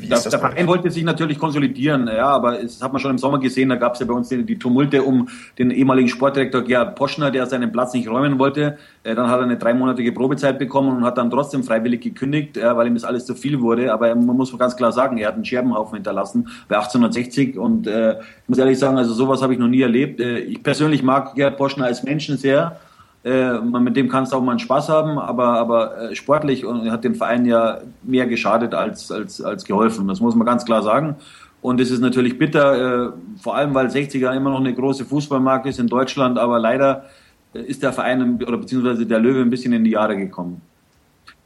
wie 0.00 0.08
das, 0.08 0.24
der 0.24 0.38
Verein 0.38 0.66
wollte 0.66 0.90
sich 0.90 1.04
natürlich 1.04 1.38
konsolidieren, 1.38 2.06
ja, 2.06 2.28
aber 2.28 2.58
das 2.58 2.80
hat 2.82 2.92
man 2.92 3.00
schon 3.00 3.10
im 3.12 3.18
Sommer 3.18 3.38
gesehen, 3.38 3.68
da 3.68 3.76
gab 3.76 3.94
es 3.94 4.00
ja 4.00 4.06
bei 4.06 4.14
uns 4.14 4.28
die, 4.28 4.42
die, 4.44 4.58
Tumulte 4.58 5.02
um 5.02 5.28
den 5.58 5.70
ehemaligen 5.70 6.08
Sportdirektor 6.08 6.62
Gerhard 6.62 6.96
Poschner, 6.96 7.30
der 7.30 7.46
seinen 7.46 7.72
Platz 7.72 7.94
nicht 7.94 8.08
räumen 8.08 8.38
wollte. 8.38 8.78
Äh, 9.02 9.14
dann 9.14 9.28
hat 9.28 9.40
er 9.40 9.44
eine 9.44 9.56
dreimonatige 9.56 10.12
Probezeit 10.12 10.58
bekommen 10.58 10.96
und 10.96 11.04
hat 11.04 11.18
dann 11.18 11.30
trotzdem 11.30 11.64
freiwillig 11.64 12.00
gekündigt, 12.00 12.58
weil 12.60 12.86
ihm 12.86 12.94
das 12.94 13.04
alles 13.04 13.26
zu 13.26 13.34
viel 13.34 13.60
wurde. 13.60 13.92
Aber 13.92 14.14
man 14.14 14.36
muss 14.36 14.56
ganz 14.56 14.76
klar 14.76 14.92
sagen, 14.92 15.18
er 15.18 15.28
hat 15.28 15.34
einen 15.34 15.44
Scherbenhaufen 15.44 15.96
hinterlassen 15.96 16.48
bei 16.68 16.76
1860 16.76 17.58
und 17.58 17.86
äh, 17.86 18.12
ich 18.12 18.48
muss 18.48 18.58
ehrlich 18.58 18.78
sagen, 18.78 18.98
also 18.98 19.12
sowas 19.12 19.42
habe 19.42 19.52
ich 19.52 19.58
noch 19.58 19.68
nie 19.68 19.82
erlebt. 19.82 20.20
Äh, 20.20 20.38
ich 20.38 20.62
persönlich 20.62 21.02
mag 21.02 21.34
Gerhard 21.34 21.56
Poschner 21.56 21.86
als 21.86 22.02
Menschen 22.02 22.36
sehr. 22.36 22.76
Äh, 23.24 23.60
mit 23.60 23.96
dem 23.96 24.08
kannst 24.08 24.32
du 24.32 24.36
auch 24.36 24.42
mal 24.42 24.52
einen 24.52 24.58
Spaß 24.58 24.88
haben, 24.88 25.18
aber, 25.18 25.58
aber 25.58 26.10
äh, 26.10 26.14
sportlich 26.16 26.64
und 26.64 26.90
hat 26.90 27.04
dem 27.04 27.14
Verein 27.14 27.44
ja 27.44 27.78
mehr 28.02 28.26
geschadet 28.26 28.74
als, 28.74 29.12
als, 29.12 29.40
als 29.40 29.64
geholfen. 29.64 30.08
Das 30.08 30.20
muss 30.20 30.34
man 30.34 30.44
ganz 30.44 30.64
klar 30.64 30.82
sagen. 30.82 31.16
Und 31.60 31.80
es 31.80 31.92
ist 31.92 32.00
natürlich 32.00 32.36
bitter, 32.36 33.10
äh, 33.10 33.12
vor 33.40 33.54
allem 33.54 33.74
weil 33.74 33.86
60er 33.86 34.34
immer 34.34 34.50
noch 34.50 34.58
eine 34.58 34.74
große 34.74 35.04
Fußballmarke 35.04 35.68
ist 35.68 35.78
in 35.78 35.86
Deutschland, 35.86 36.36
aber 36.36 36.58
leider 36.58 37.04
ist 37.52 37.82
der 37.82 37.92
Verein 37.92 38.42
oder 38.42 38.56
beziehungsweise 38.56 39.06
der 39.06 39.20
Löwe 39.20 39.40
ein 39.42 39.50
bisschen 39.50 39.72
in 39.72 39.84
die 39.84 39.90
Jahre 39.90 40.16
gekommen. 40.16 40.60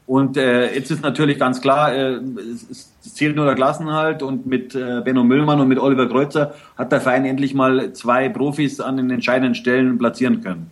Und 0.07 0.37
äh, 0.37 0.73
jetzt 0.73 0.89
ist 0.89 1.03
natürlich 1.03 1.37
ganz 1.37 1.61
klar, 1.61 1.93
äh, 1.93 2.13
es, 2.13 2.93
es 3.03 3.13
zählt 3.13 3.35
nur 3.35 3.45
der 3.45 3.55
Klassenhalt 3.55 4.23
und 4.23 4.47
mit 4.47 4.73
äh, 4.73 5.01
Benno 5.03 5.23
Müllmann 5.23 5.59
und 5.59 5.67
mit 5.67 5.77
Oliver 5.79 6.07
Kreuzer 6.07 6.53
hat 6.77 6.93
der 6.93 7.01
Verein 7.01 7.25
endlich 7.25 7.53
mal 7.53 7.91
zwei 7.91 8.29
Profis 8.29 8.79
an 8.79 8.97
den 8.97 9.11
entscheidenden 9.11 9.53
Stellen 9.53 9.97
platzieren 9.97 10.41
können. 10.41 10.71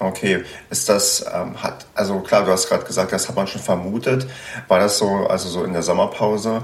Okay, 0.00 0.44
ist 0.70 0.88
das, 0.88 1.24
ähm, 1.34 1.60
hat, 1.62 1.86
also 1.94 2.20
klar, 2.20 2.44
du 2.44 2.52
hast 2.52 2.68
gerade 2.68 2.84
gesagt, 2.84 3.12
das 3.12 3.28
hat 3.28 3.34
man 3.34 3.48
schon 3.48 3.60
vermutet. 3.60 4.26
War 4.68 4.78
das 4.78 4.98
so, 4.98 5.26
also 5.26 5.48
so 5.48 5.64
in 5.64 5.72
der 5.72 5.82
Sommerpause? 5.82 6.62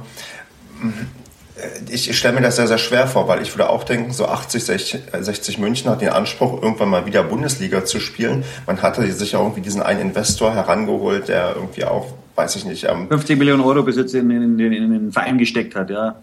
ich, 1.89 2.11
ich 2.11 2.19
stelle 2.19 2.35
mir 2.35 2.43
das 2.43 2.57
sehr, 2.57 2.67
sehr 2.67 2.79
schwer 2.79 3.07
vor, 3.07 3.29
weil 3.29 3.43
ich 3.43 3.55
würde 3.55 3.69
auch 3.71 3.85
denken, 3.85 4.13
so 4.13 4.27
80, 4.27 4.65
60, 4.65 5.03
60 5.21 5.59
München 5.59 5.91
hat 5.91 6.01
den 6.01 6.09
Anspruch, 6.09 6.61
irgendwann 6.63 6.89
mal 6.89 7.07
wieder 7.07 7.23
Bundesliga 7.23 7.85
zu 7.85 8.01
spielen. 8.01 8.45
Man 8.67 8.83
hatte 8.83 9.11
sich 9.13 9.33
ja 9.33 9.41
irgendwie 9.41 9.61
diesen 9.61 9.83
einen 9.83 10.01
Investor 10.01 10.55
herangeholt, 10.55 11.29
der 11.29 11.55
irgendwie 11.55 11.85
auch, 11.85 12.13
weiß 12.35 12.57
ich 12.57 12.65
nicht. 12.65 12.85
Ähm, 12.85 13.09
50 13.09 13.39
Millionen 13.39 13.63
Euro 13.63 13.83
Besitz 13.83 14.15
in, 14.15 14.31
in, 14.31 14.59
in, 14.59 14.73
in 14.73 14.91
den 14.91 15.13
Verein 15.13 15.39
gesteckt 15.39 15.77
hat, 15.77 15.91
ja. 15.91 16.17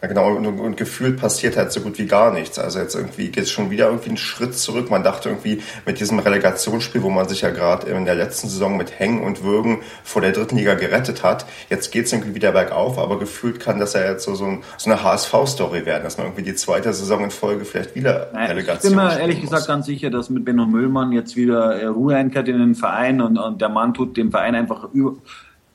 Ja, 0.00 0.06
genau, 0.06 0.36
und, 0.36 0.46
und, 0.46 0.76
gefühlt 0.76 1.18
passiert 1.18 1.56
halt 1.56 1.72
so 1.72 1.80
gut 1.80 1.98
wie 1.98 2.06
gar 2.06 2.32
nichts. 2.32 2.56
Also 2.56 2.78
jetzt 2.78 2.94
irgendwie 2.94 3.30
geht 3.30 3.44
es 3.44 3.50
schon 3.50 3.70
wieder 3.70 3.86
irgendwie 3.86 4.10
einen 4.10 4.16
Schritt 4.16 4.56
zurück. 4.56 4.90
Man 4.90 5.02
dachte 5.02 5.28
irgendwie 5.28 5.60
mit 5.86 5.98
diesem 5.98 6.20
Relegationsspiel, 6.20 7.02
wo 7.02 7.10
man 7.10 7.28
sich 7.28 7.40
ja 7.40 7.50
gerade 7.50 7.88
in 7.88 8.04
der 8.04 8.14
letzten 8.14 8.48
Saison 8.48 8.76
mit 8.76 8.96
Hängen 8.96 9.24
und 9.24 9.42
Würgen 9.42 9.78
vor 10.04 10.22
der 10.22 10.30
dritten 10.30 10.56
Liga 10.56 10.74
gerettet 10.74 11.24
hat, 11.24 11.46
jetzt 11.68 11.90
geht 11.90 12.06
es 12.06 12.12
irgendwie 12.12 12.36
wieder 12.36 12.52
bergauf, 12.52 12.96
aber 12.96 13.18
gefühlt 13.18 13.58
kann 13.58 13.80
das 13.80 13.94
ja 13.94 14.08
jetzt 14.08 14.22
so, 14.22 14.36
so, 14.36 14.44
ein, 14.44 14.62
so 14.76 14.88
eine 14.88 15.02
HSV-Story 15.02 15.84
werden, 15.84 16.04
dass 16.04 16.16
man 16.16 16.28
irgendwie 16.28 16.44
die 16.44 16.54
zweite 16.54 16.92
Saison 16.92 17.24
in 17.24 17.32
Folge 17.32 17.64
vielleicht 17.64 17.96
wieder 17.96 18.30
Nein, 18.32 18.50
Relegation 18.50 18.92
Ich 18.92 18.96
bin 18.96 19.04
mir 19.04 19.18
ehrlich 19.18 19.40
muss. 19.40 19.50
gesagt 19.50 19.66
ganz 19.66 19.86
sicher, 19.86 20.10
dass 20.10 20.30
mit 20.30 20.44
Benno 20.44 20.64
Müllmann 20.64 21.10
jetzt 21.10 21.34
wieder 21.34 21.74
äh, 21.74 21.86
Ruhe 21.86 22.14
einkehrt 22.14 22.46
in 22.46 22.58
den 22.58 22.76
Verein 22.76 23.20
und, 23.20 23.36
und 23.36 23.60
der 23.60 23.68
Mann 23.68 23.94
tut 23.94 24.16
dem 24.16 24.30
Verein 24.30 24.54
einfach 24.54 24.92
über 24.92 25.16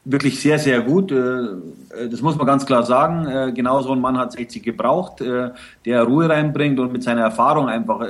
wirklich 0.06 0.40
sehr, 0.40 0.60
sehr 0.60 0.82
gut. 0.82 1.12
Äh, 1.12 1.16
äh, 1.16 2.10
das 2.10 2.22
muss 2.22 2.36
man 2.36 2.46
ganz 2.46 2.66
klar 2.66 2.84
sagen. 2.84 3.26
Äh, 3.28 3.52
genau 3.54 3.82
so 3.82 3.92
ein 3.92 4.02
Mann 4.02 4.18
hat 4.18 4.32
60 4.34 4.64
gebraucht, 4.64 5.22
der 5.86 6.04
Ruhe 6.04 6.30
reinbringt 6.30 6.80
und 6.80 6.92
mit 6.92 7.04
seiner 7.04 7.22
Erfahrung 7.22 7.68
einfach, 7.68 8.06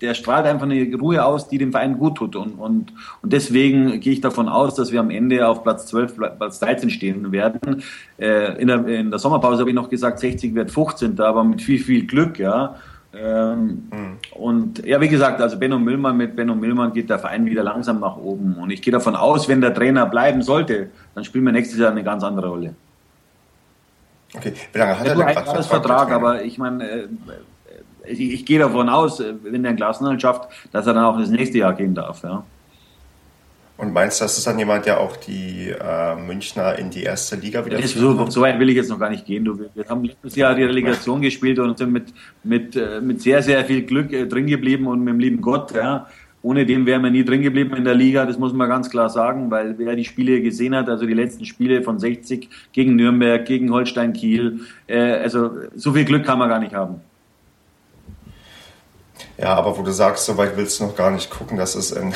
der 0.00 0.14
strahlt 0.14 0.46
einfach 0.46 0.66
eine 0.66 0.94
Ruhe 0.96 1.24
aus, 1.24 1.48
die 1.48 1.58
dem 1.58 1.72
Verein 1.72 1.98
gut 1.98 2.16
tut. 2.16 2.36
Und, 2.36 2.54
und, 2.54 2.92
und 3.22 3.32
deswegen 3.32 4.00
gehe 4.00 4.12
ich 4.12 4.20
davon 4.20 4.48
aus, 4.48 4.74
dass 4.74 4.92
wir 4.92 5.00
am 5.00 5.10
Ende 5.10 5.46
auf 5.46 5.62
Platz 5.62 5.86
12, 5.86 6.16
Platz 6.16 6.58
13 6.60 6.90
stehen 6.90 7.32
werden. 7.32 7.82
In 8.18 8.66
der, 8.66 8.86
in 8.86 9.10
der 9.10 9.18
Sommerpause 9.18 9.60
habe 9.60 9.70
ich 9.70 9.76
noch 9.76 9.88
gesagt, 9.88 10.18
60 10.18 10.54
wird 10.54 10.70
15. 10.70 11.18
Aber 11.20 11.44
mit 11.44 11.62
viel, 11.62 11.78
viel 11.78 12.06
Glück, 12.06 12.38
ja. 12.38 12.76
Ähm, 13.14 13.88
mhm. 13.92 14.18
Und 14.32 14.84
ja, 14.86 15.00
wie 15.00 15.08
gesagt, 15.08 15.40
also 15.40 15.58
Benno 15.58 15.78
Müllmann 15.78 16.16
mit 16.16 16.34
Benno 16.34 16.54
Müllmann 16.54 16.92
geht 16.92 17.10
der 17.10 17.18
Verein 17.18 17.44
wieder 17.44 17.62
langsam 17.62 18.00
nach 18.00 18.16
oben. 18.16 18.54
Und 18.54 18.70
ich 18.70 18.80
gehe 18.80 18.92
davon 18.92 19.16
aus, 19.16 19.48
wenn 19.48 19.60
der 19.60 19.74
Trainer 19.74 20.06
bleiben 20.06 20.42
sollte, 20.42 20.90
dann 21.14 21.24
spielen 21.24 21.44
wir 21.44 21.52
nächstes 21.52 21.78
Jahr 21.78 21.90
eine 21.90 22.04
ganz 22.04 22.24
andere 22.24 22.48
Rolle. 22.48 22.74
Okay, 24.34 24.54
wie 24.72 24.78
lange 24.78 24.98
hat 24.98 25.06
ja, 25.06 25.12
er 25.12 25.18
denn 25.18 25.34
Vertrag? 25.34 25.64
Vertrag 25.66 26.10
aber 26.10 26.42
ich 26.42 26.56
meine, 26.56 26.88
äh, 26.88 27.08
ich, 28.06 28.20
ich, 28.20 28.46
gehe 28.46 28.58
davon 28.58 28.88
aus, 28.88 29.20
äh, 29.20 29.34
wenn 29.42 29.62
der 29.62 29.70
einen 29.70 29.76
Klassenhalt 29.76 30.22
schafft, 30.22 30.48
dass 30.72 30.86
er 30.86 30.94
dann 30.94 31.04
auch 31.04 31.18
das 31.18 31.28
nächste 31.28 31.58
Jahr 31.58 31.74
gehen 31.74 31.94
darf. 31.94 32.22
Ja. 32.22 32.44
Und 33.76 33.92
meinst 33.92 34.20
du, 34.20 34.24
das 34.24 34.38
ist 34.38 34.46
dann 34.46 34.58
jemand, 34.58 34.86
der 34.86 35.00
auch 35.00 35.16
die 35.16 35.70
äh, 35.70 36.14
Münchner 36.14 36.78
in 36.78 36.90
die 36.90 37.02
erste 37.02 37.36
Liga 37.36 37.64
wieder 37.64 37.82
so, 37.82 38.26
so, 38.28 38.40
weit 38.40 38.60
will 38.60 38.68
ich 38.68 38.76
jetzt 38.76 38.90
noch 38.90 38.98
gar 38.98 39.10
nicht 39.10 39.26
gehen. 39.26 39.44
Du, 39.44 39.58
wir 39.58 39.88
haben 39.88 40.04
letztes 40.04 40.36
Jahr 40.36 40.54
die 40.54 40.62
Relegation 40.62 41.20
gespielt 41.20 41.58
und 41.58 41.78
sind 41.78 41.92
mit, 41.92 42.12
mit, 42.44 42.76
äh, 42.76 43.00
mit 43.00 43.22
sehr, 43.22 43.42
sehr 43.42 43.64
viel 43.64 43.82
Glück 43.82 44.12
äh, 44.12 44.26
drin 44.26 44.46
geblieben 44.46 44.86
und 44.86 45.00
mit 45.00 45.14
dem 45.14 45.20
lieben 45.20 45.40
Gott. 45.40 45.74
Ja. 45.74 46.06
Ohne 46.42 46.66
dem 46.66 46.86
wären 46.86 47.02
wir 47.02 47.10
nie 47.10 47.24
drin 47.24 47.42
geblieben 47.42 47.74
in 47.76 47.84
der 47.84 47.94
Liga, 47.94 48.26
das 48.26 48.38
muss 48.38 48.52
man 48.52 48.68
ganz 48.68 48.90
klar 48.90 49.08
sagen, 49.08 49.50
weil 49.50 49.78
wer 49.78 49.94
die 49.94 50.04
Spiele 50.04 50.42
gesehen 50.42 50.74
hat, 50.74 50.88
also 50.88 51.06
die 51.06 51.14
letzten 51.14 51.44
Spiele 51.44 51.82
von 51.82 52.00
60 52.00 52.48
gegen 52.72 52.96
Nürnberg, 52.96 53.44
gegen 53.44 53.72
Holstein 53.72 54.12
Kiel, 54.12 54.60
äh, 54.88 54.98
also 54.98 55.50
so 55.76 55.92
viel 55.92 56.04
Glück 56.04 56.24
kann 56.24 56.40
man 56.40 56.48
gar 56.48 56.58
nicht 56.58 56.74
haben. 56.74 57.00
Ja, 59.38 59.54
aber 59.54 59.78
wo 59.78 59.82
du 59.82 59.90
sagst, 59.90 60.26
so 60.26 60.36
weit 60.36 60.56
willst 60.56 60.80
du 60.80 60.84
noch 60.84 60.96
gar 60.96 61.10
nicht 61.10 61.30
gucken, 61.30 61.56
das 61.56 61.74
ist 61.74 61.92
in, 61.92 62.14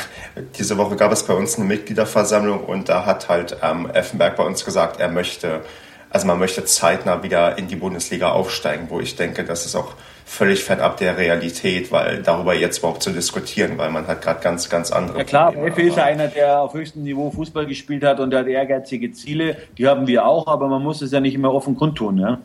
diese 0.59 0.77
Woche 0.77 0.97
gab 0.97 1.13
es 1.13 1.23
bei 1.23 1.35
uns 1.35 1.57
eine 1.57 1.65
Mitgliederversammlung 1.65 2.65
und 2.65 2.89
da 2.89 3.07
hat 3.07 3.29
halt 3.29 3.57
ähm, 3.63 3.89
Effenberg 3.91 4.37
bei 4.37 4.45
uns 4.45 4.65
gesagt, 4.65 5.01
er 5.01 5.09
möchte, 5.09 5.63
also 6.11 6.27
man 6.27 6.39
möchte 6.39 6.65
zeitnah 6.65 7.23
wieder 7.23 7.57
in 7.59 7.69
die 7.69 7.77
Bundesliga 7.77 8.31
aufsteigen, 8.31 8.87
wo 8.91 9.01
ich 9.01 9.17
denke, 9.17 9.45
das 9.45 9.65
ist 9.65 9.75
auch 9.75 9.95
völlig 10.27 10.65
fernab 10.65 10.99
der 10.99 11.17
Realität, 11.17 11.91
weil 11.93 12.23
darüber 12.23 12.53
jetzt 12.53 12.79
überhaupt 12.79 13.03
zu 13.03 13.11
diskutieren, 13.11 13.79
weil 13.79 13.91
man 13.91 14.07
hat 14.09 14.23
gerade 14.23 14.41
ganz, 14.41 14.69
ganz 14.69 14.91
andere. 14.91 15.19
Ja 15.19 15.25
klar, 15.25 15.57
Effe 15.57 15.83
ist 15.83 15.97
ja 15.97 16.05
einer, 16.05 16.29
der 16.29 16.61
auf 16.61 16.75
höchstem 16.75 17.05
Niveau 17.05 17.31
Fußball 17.31 17.65
gespielt 17.65 18.05
hat 18.05 18.21
und 18.21 18.31
der 18.31 18.41
hat 18.41 18.47
ehrgeizige 18.49 19.13
Ziele, 19.13 19.57
die 19.79 19.87
haben 19.87 20.07
wir 20.07 20.27
auch, 20.27 20.49
aber 20.49 20.69
man 20.69 20.83
muss 20.83 21.01
es 21.01 21.13
ja 21.13 21.21
nicht 21.21 21.35
immer 21.35 21.55
offen 21.55 21.77
kundtun, 21.77 22.19
ja. 22.19 22.41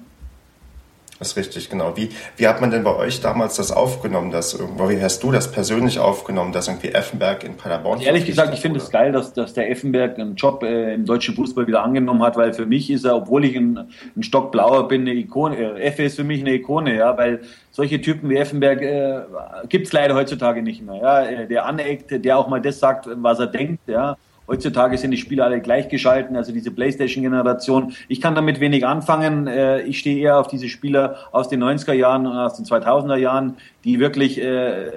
Das 1.21 1.33
ist 1.33 1.37
richtig, 1.37 1.69
genau. 1.69 1.95
Wie, 1.95 2.09
wie 2.37 2.47
hat 2.47 2.61
man 2.61 2.71
denn 2.71 2.83
bei 2.83 2.95
euch 2.95 3.21
damals 3.21 3.55
das 3.55 3.71
aufgenommen, 3.71 4.31
dass 4.31 4.55
irgendwo, 4.55 4.89
wie 4.89 4.99
hast 4.99 5.21
du 5.21 5.31
das 5.31 5.51
persönlich 5.51 5.99
aufgenommen, 5.99 6.51
dass 6.51 6.67
irgendwie 6.67 6.87
Effenberg 6.87 7.43
in 7.43 7.57
Paderborn 7.57 7.99
also 7.99 8.07
Ehrlich 8.07 8.25
gesagt, 8.25 8.51
ich 8.55 8.59
finde 8.59 8.79
es 8.79 8.89
geil, 8.89 9.11
dass, 9.11 9.31
dass 9.31 9.53
der 9.53 9.69
Effenberg 9.69 10.17
einen 10.17 10.33
Job 10.33 10.63
äh, 10.63 10.95
im 10.95 11.05
deutschen 11.05 11.35
Fußball 11.35 11.67
wieder 11.67 11.83
angenommen 11.83 12.23
hat, 12.23 12.37
weil 12.37 12.53
für 12.53 12.65
mich 12.65 12.89
ist 12.89 13.05
er, 13.05 13.15
obwohl 13.17 13.45
ich 13.45 13.55
ein, 13.55 13.91
ein 14.17 14.23
Stock 14.23 14.51
blauer 14.51 14.87
bin, 14.87 15.01
eine 15.01 15.13
Ikone. 15.13 15.57
Äh, 15.57 15.81
Effe 15.81 16.01
ist 16.01 16.15
für 16.15 16.23
mich 16.23 16.41
eine 16.41 16.55
Ikone, 16.55 16.97
ja, 16.97 17.15
weil 17.15 17.41
solche 17.69 18.01
Typen 18.01 18.27
wie 18.31 18.37
Effenberg 18.37 18.81
äh, 18.81 19.21
gibt 19.69 19.85
es 19.85 19.93
leider 19.93 20.15
heutzutage 20.15 20.63
nicht 20.63 20.83
mehr. 20.83 20.95
Ja, 20.95 21.21
äh, 21.23 21.47
der 21.47 21.67
aneckt, 21.67 22.25
der 22.25 22.35
auch 22.35 22.47
mal 22.47 22.61
das 22.61 22.79
sagt, 22.79 23.07
was 23.13 23.37
er 23.37 23.45
denkt, 23.45 23.87
ja. 23.87 24.17
Heutzutage 24.47 24.97
sind 24.97 25.11
die 25.11 25.17
Spiele 25.17 25.43
alle 25.43 25.61
gleichgeschalten, 25.61 26.35
also 26.35 26.51
diese 26.51 26.71
Playstation-Generation. 26.71 27.93
Ich 28.07 28.19
kann 28.19 28.35
damit 28.35 28.59
wenig 28.59 28.85
anfangen. 28.85 29.47
Äh, 29.47 29.81
ich 29.81 29.99
stehe 29.99 30.19
eher 30.19 30.39
auf 30.39 30.47
diese 30.47 30.67
Spieler 30.67 31.15
aus 31.31 31.47
den 31.47 31.63
90er 31.63 31.93
Jahren 31.93 32.27
und 32.27 32.37
aus 32.37 32.55
den 32.55 32.65
2000er 32.65 33.15
Jahren, 33.15 33.57
die 33.83 33.99
wirklich 33.99 34.41
äh, 34.41 34.91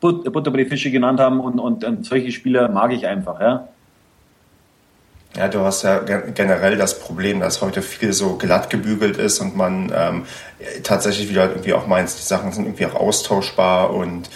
Butterbrotfische 0.00 0.90
genannt 0.90 1.20
haben 1.20 1.40
und, 1.40 1.58
und, 1.58 1.84
und 1.84 2.06
solche 2.06 2.32
Spieler 2.32 2.68
mag 2.68 2.92
ich 2.92 3.06
einfach, 3.06 3.40
ja. 3.40 3.68
Ja, 5.36 5.46
du 5.46 5.60
hast 5.60 5.82
ja 5.82 5.98
generell 5.98 6.76
das 6.78 6.98
Problem, 6.98 7.40
dass 7.40 7.60
heute 7.60 7.82
viel 7.82 8.12
so 8.12 8.36
glatt 8.36 8.70
gebügelt 8.70 9.18
ist 9.18 9.40
und 9.40 9.56
man 9.56 9.92
ähm, 9.94 10.22
tatsächlich 10.82 11.28
wieder 11.28 11.50
irgendwie 11.50 11.74
auch 11.74 11.86
meint, 11.86 12.08
die 12.08 12.22
Sachen 12.22 12.50
sind 12.50 12.64
irgendwie 12.64 12.86
auch 12.86 12.94
austauschbar 12.94 13.92
und 13.92 14.30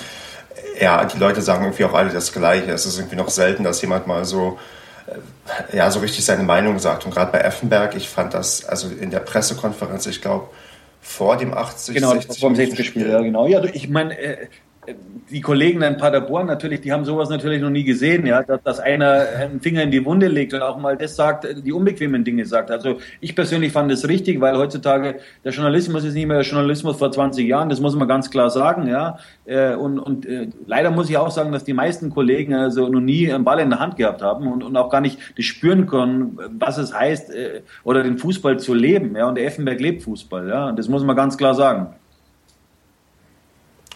ja, 0.81 1.05
die 1.05 1.19
Leute 1.19 1.43
sagen 1.43 1.65
irgendwie 1.65 1.85
auch 1.85 1.95
alle 1.95 2.11
das 2.11 2.33
Gleiche. 2.33 2.71
Es 2.71 2.87
ist 2.87 2.99
irgendwie 2.99 3.17
noch 3.17 3.29
selten, 3.29 3.65
dass 3.65 3.81
jemand 3.83 4.07
mal 4.07 4.25
so, 4.25 4.59
äh, 5.07 5.77
ja, 5.77 5.91
so 5.91 6.01
richtig 6.01 6.25
seine 6.25 6.43
Meinung 6.43 6.79
sagt. 6.79 7.05
Und 7.05 7.13
gerade 7.13 7.33
bei 7.33 7.41
Effenberg, 7.41 7.97
ich 7.97 8.09
fand 8.09 8.35
das, 8.35 8.65
also 8.65 8.89
in 8.89 9.11
der 9.11 9.21
Pressekonferenz, 9.21 10.07
ich 10.07 10.21
glaube, 10.21 10.49
vor 11.01 11.37
dem 11.37 11.53
80, 11.53 11.95
genau, 11.95 12.13
60 12.13 12.41
vor 12.41 12.51
dem 12.51 12.57
60 12.57 12.87
Spiel, 12.87 13.11
ja, 13.11 13.21
genau. 13.21 13.47
Ja, 13.47 13.63
ich 13.65 13.89
meine, 13.89 14.17
äh, 14.19 14.47
die 15.31 15.41
Kollegen 15.41 15.81
in 15.83 15.97
Paderborn 15.97 16.49
natürlich, 16.49 16.81
die 16.81 16.91
haben 16.91 17.05
sowas 17.05 17.29
natürlich 17.29 17.63
noch 17.63 17.71
nie 17.71 17.85
gesehen, 17.85 18.27
ja, 18.27 18.43
dass, 18.43 18.63
dass 18.65 18.81
einer 18.81 19.27
einen 19.39 19.61
Finger 19.61 19.85
in 19.85 19.93
die 19.93 20.05
Wunde 20.05 20.27
legt 20.27 20.55
und 20.55 20.63
auch 20.63 20.77
mal 20.77 20.97
das 20.97 21.15
sagt, 21.15 21.47
die 21.65 21.73
unbequemen 21.73 22.25
Dinge 22.25 22.45
sagt. 22.47 22.71
Also 22.73 22.99
ich 23.21 23.37
persönlich 23.37 23.73
fand 23.73 23.93
es 23.93 24.09
richtig, 24.09 24.41
weil 24.41 24.57
heutzutage 24.57 25.21
der 25.45 25.53
Journalismus 25.53 26.03
ist 26.03 26.15
nicht 26.15 26.27
mehr 26.27 26.39
der 26.39 26.47
Journalismus 26.47 26.97
vor 26.97 27.13
20 27.13 27.47
Jahren, 27.47 27.69
das 27.69 27.81
muss 27.81 27.95
man 27.95 28.09
ganz 28.09 28.29
klar 28.29 28.51
sagen, 28.51 28.89
ja. 28.89 29.19
Äh, 29.45 29.75
und, 29.77 30.01
und 30.01 30.27
äh, 30.27 30.49
leider 30.67 30.91
muss 30.91 31.09
ich 31.09 31.17
auch 31.17 31.31
sagen, 31.31 31.53
dass 31.53 31.63
die 31.63 31.75
meisten 31.75 32.11
Kollegen 32.11 32.53
also 32.55 32.89
noch 32.89 33.01
nie 33.01 33.33
einen 33.33 33.45
Ball 33.45 33.61
in 33.61 33.71
der 33.71 33.79
Hand 33.79 33.97
gehabt 33.97 34.21
haben 34.21 34.51
und, 34.51 34.65
und 34.65 34.77
auch 34.77 34.91
gar 34.91 35.01
nicht 35.01 35.19
das 35.37 35.45
spüren 35.45 35.87
können, 35.87 36.39
was 36.59 36.79
es 36.79 36.93
heißt, 36.93 37.33
äh, 37.33 37.63
oder 37.85 38.03
den 38.03 38.19
Fußball 38.19 38.59
zu 38.59 38.75
leben, 38.75 39.15
ja. 39.15 39.29
Und 39.29 39.37
der 39.37 39.47
Effenberg 39.47 39.81
lebt 39.81 40.03
Fußball, 40.03 40.49
ja. 40.49 40.69
Und 40.71 40.79
das 40.79 40.89
muss 40.89 41.05
man 41.05 41.15
ganz 41.15 41.39
klar 41.39 41.55
sagen. 41.55 41.95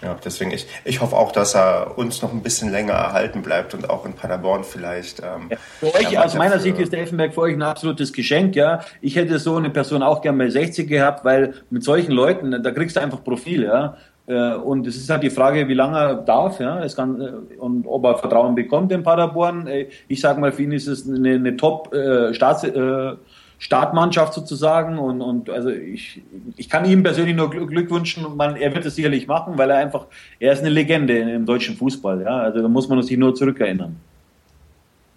Ja, 0.07 0.17
deswegen, 0.25 0.53
ich, 0.53 0.69
ich 0.85 1.01
hoffe 1.01 1.17
auch, 1.17 1.33
dass 1.33 1.57
er 1.57 1.99
uns 1.99 2.23
noch 2.23 2.33
ein 2.33 2.41
bisschen 2.41 2.71
länger 2.71 2.93
erhalten 2.93 3.43
bleibt 3.43 3.75
und 3.75 3.91
auch 3.91 4.07
in 4.07 4.13
Paderborn 4.13 4.63
vielleicht. 4.63 5.19
Ähm, 5.19 5.49
ja, 5.51 5.57
für 5.81 5.93
euch, 5.93 6.17
aus 6.17 6.37
meiner 6.37 6.61
Sicht 6.61 6.79
ist 6.79 6.93
der 6.93 7.01
Effenberg 7.01 7.35
für 7.35 7.41
euch 7.41 7.55
ein 7.55 7.63
absolutes 7.63 8.13
Geschenk, 8.13 8.55
ja. 8.55 8.83
Ich 9.01 9.17
hätte 9.17 9.41
so 9.41 9.57
eine 9.57 9.69
Person 9.69 10.05
auch 10.05 10.23
gern 10.23 10.39
bei 10.39 10.49
60 10.49 10.89
gehabt, 10.89 11.25
weil 11.25 11.55
mit 11.71 11.83
solchen 11.83 12.13
Leuten, 12.13 12.63
da 12.63 12.71
kriegst 12.71 12.95
du 12.95 13.01
einfach 13.01 13.25
Profil, 13.25 13.65
ja. 13.65 13.97
Äh, 14.29 14.55
und 14.55 14.87
es 14.87 14.97
ist 14.97 15.11
halt 15.11 15.25
die 15.25 15.31
Frage, 15.31 15.67
wie 15.67 15.75
lange 15.75 15.99
er 15.99 16.15
darf, 16.15 16.61
ja, 16.61 16.85
es 16.85 16.95
kann, 16.95 17.21
äh, 17.21 17.57
und 17.59 17.85
ob 17.89 18.05
er 18.05 18.19
Vertrauen 18.19 18.55
bekommt 18.55 18.93
in 18.93 19.03
Paderborn. 19.03 19.67
Äh, 19.67 19.89
ich 20.07 20.21
sage 20.21 20.41
mal, 20.41 20.53
für 20.53 20.63
ihn 20.63 20.73
ist 20.73 20.87
es 20.87 21.09
eine, 21.09 21.35
eine 21.35 21.57
Top-Staats, 21.57 22.63
äh, 22.63 23.13
Startmannschaft 23.59 24.35
sozusagen 24.35 24.99
und, 24.99 25.23
und 25.23 25.49
also 25.51 25.71
ich, 25.71 26.23
ich 26.57 26.69
kann 26.69 26.85
ihm 26.85 27.03
persönlich 27.03 27.35
nur 27.35 27.51
Glück 27.51 27.91
wünschen 27.91 28.37
man, 28.37 28.57
er 28.57 28.75
wird 28.75 28.85
es 28.85 28.97
sicherlich 28.97 29.27
machen, 29.27 29.57
weil 29.57 29.71
er 29.71 29.79
einfach, 29.79 30.07
er 30.39 30.53
ist 30.53 30.61
eine 30.61 30.69
Legende 30.69 31.19
im 31.19 31.47
deutschen 31.47 31.77
Fußball, 31.77 32.23
ja, 32.23 32.39
also 32.39 32.61
da 32.61 32.69
muss 32.69 32.89
man 32.89 33.03
sich 33.03 33.17
nur 33.17 33.35
zurückerinnern. 33.35 33.97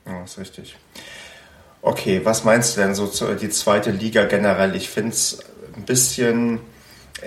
Ja, 0.05 0.23
ist 0.23 0.39
richtig. 0.39 0.75
Okay, 1.81 2.21
was 2.23 2.43
meinst 2.43 2.75
du 2.75 2.81
denn 2.81 2.93
so 2.93 3.07
zu, 3.07 3.33
die 3.35 3.49
zweite 3.49 3.91
Liga 3.91 4.25
generell? 4.25 4.75
Ich 4.75 4.89
finde 4.89 5.11
es 5.11 5.39
ein 5.75 5.83
bisschen, 5.83 6.59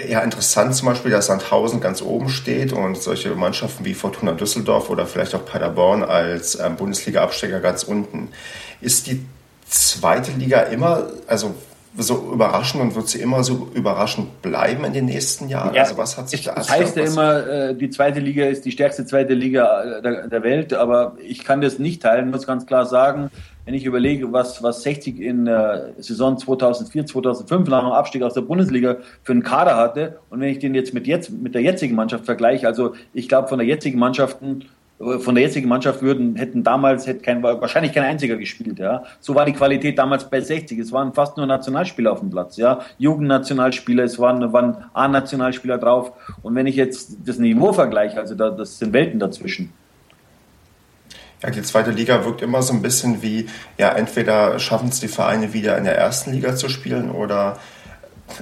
ja, 0.09 0.21
interessant 0.21 0.75
zum 0.75 0.89
Beispiel, 0.89 1.11
dass 1.11 1.27
Sandhausen 1.27 1.81
ganz 1.81 2.03
oben 2.03 2.29
steht 2.29 2.73
und 2.73 3.01
solche 3.01 3.35
Mannschaften 3.35 3.85
wie 3.85 3.95
Fortuna 3.95 4.33
Düsseldorf 4.33 4.91
oder 4.91 5.07
vielleicht 5.07 5.35
auch 5.35 5.45
Paderborn 5.45 6.03
als 6.03 6.59
ähm, 6.59 6.77
Bundesliga-Absteiger 6.77 7.61
ganz 7.61 7.83
unten. 7.85 8.29
Ist 8.81 9.07
die 9.07 9.25
zweite 9.73 10.33
Liga 10.33 10.61
immer, 10.61 11.09
also 11.27 11.55
so 11.97 12.33
überraschend 12.33 12.83
und 12.83 12.95
wird 12.95 13.09
sie 13.09 13.21
immer 13.21 13.45
so 13.45 13.69
überraschend 13.75 14.41
bleiben 14.41 14.85
in 14.85 14.95
den 14.95 15.05
nächsten 15.05 15.49
Jahren? 15.49 15.75
Ja, 15.75 15.83
also 15.83 15.99
was 15.99 16.17
hat 16.17 16.29
sich 16.31 16.41
ich, 16.41 16.47
da 16.47 16.55
Das 16.55 16.71
heißt 16.71 16.97
ja 16.97 17.05
immer, 17.05 17.47
äh, 17.47 17.75
die 17.75 17.91
zweite 17.91 18.21
Liga 18.21 18.47
ist 18.47 18.65
die 18.65 18.73
stärkste 18.73 19.05
zweite 19.05 19.35
Liga 19.35 19.99
äh, 19.99 20.03
der, 20.03 20.29
der, 20.29 20.43
Welt, 20.43 20.73
aber 20.73 21.17
ich 21.23 21.45
kann 21.45 21.61
das 21.61 21.79
nicht 21.79 22.03
teilen, 22.03 22.31
muss 22.31 22.47
ganz 22.47 22.65
klar 22.67 22.87
sagen. 22.87 23.31
Wenn 23.65 23.75
ich 23.75 23.85
überlege, 23.85 24.33
was, 24.33 24.63
was 24.63 24.83
60 24.83 25.21
in 25.21 25.45
der 25.45 25.91
Saison 25.99 26.39
2004, 26.39 27.07
2005 27.07 27.69
nach 27.69 27.83
dem 27.83 27.93
Abstieg 27.93 28.23
aus 28.23 28.35
der 28.35 28.41
Bundesliga 28.41 28.97
für 29.23 29.33
einen 29.33 29.43
Kader 29.43 29.77
hatte 29.77 30.19
und 30.31 30.41
wenn 30.41 30.49
ich 30.49 30.59
den 30.59 30.75
jetzt 30.75 30.95
mit, 30.95 31.07
jetzt 31.07 31.31
mit 31.31 31.55
der 31.55 31.63
jetzigen 31.63 31.95
Mannschaft 31.95 32.25
vergleiche, 32.25 32.67
also 32.67 32.95
ich 33.13 33.29
glaube 33.29 33.49
von 33.49 33.59
der 33.59 33.69
jetzigen 33.69 33.99
Mannschaften 33.99 34.65
von 35.19 35.35
der 35.35 35.45
jetzigen 35.45 35.69
Mannschaft 35.69 36.03
würden, 36.03 36.37
hätten 36.37 36.63
damals 36.63 37.07
hätte 37.07 37.21
kein, 37.21 37.43
wahrscheinlich 37.43 37.93
kein 37.93 38.05
einziger 38.05 38.37
gespielt. 38.37 38.79
Ja. 38.79 39.05
So 39.21 39.35
war 39.35 39.45
die 39.45 39.53
Qualität 39.53 39.99
damals 39.99 40.29
bei 40.29 40.41
60. 40.41 40.79
Es 40.79 40.93
waren 40.93 41.13
fast 41.13 41.37
nur 41.37 41.47
Nationalspieler 41.47 42.13
auf 42.13 42.21
dem 42.21 42.31
Platz. 42.31 42.57
Ja. 42.57 42.81
Jugendnationalspieler, 42.99 44.05
es 44.05 44.19
waren, 44.19 44.53
waren 44.53 44.85
A-Nationalspieler 44.93 45.79
drauf. 45.79 46.13
Und 46.43 46.55
wenn 46.55 46.67
ich 46.67 46.77
jetzt 46.77 47.17
das 47.25 47.39
Niveau 47.39 47.73
vergleiche, 47.73 48.19
also 48.19 48.35
da, 48.35 48.51
das 48.51 48.79
sind 48.79 48.93
Welten 48.93 49.19
dazwischen. 49.19 49.73
Ja, 51.43 51.51
die 51.51 51.63
zweite 51.63 51.91
Liga 51.91 52.25
wirkt 52.25 52.41
immer 52.41 52.63
so 52.63 52.73
ein 52.73 52.83
bisschen 52.83 53.23
wie, 53.23 53.47
ja, 53.77 53.91
entweder 53.91 54.61
schaffen 54.61 54.91
es 54.91 55.01
die 55.01 55.09
Vereine 55.09 55.53
wieder 55.53 55.77
in 55.77 55.85
der 55.85 55.99
ersten 55.99 56.33
Liga 56.33 56.55
zu 56.55 56.69
spielen 56.69 57.11
oder 57.11 57.59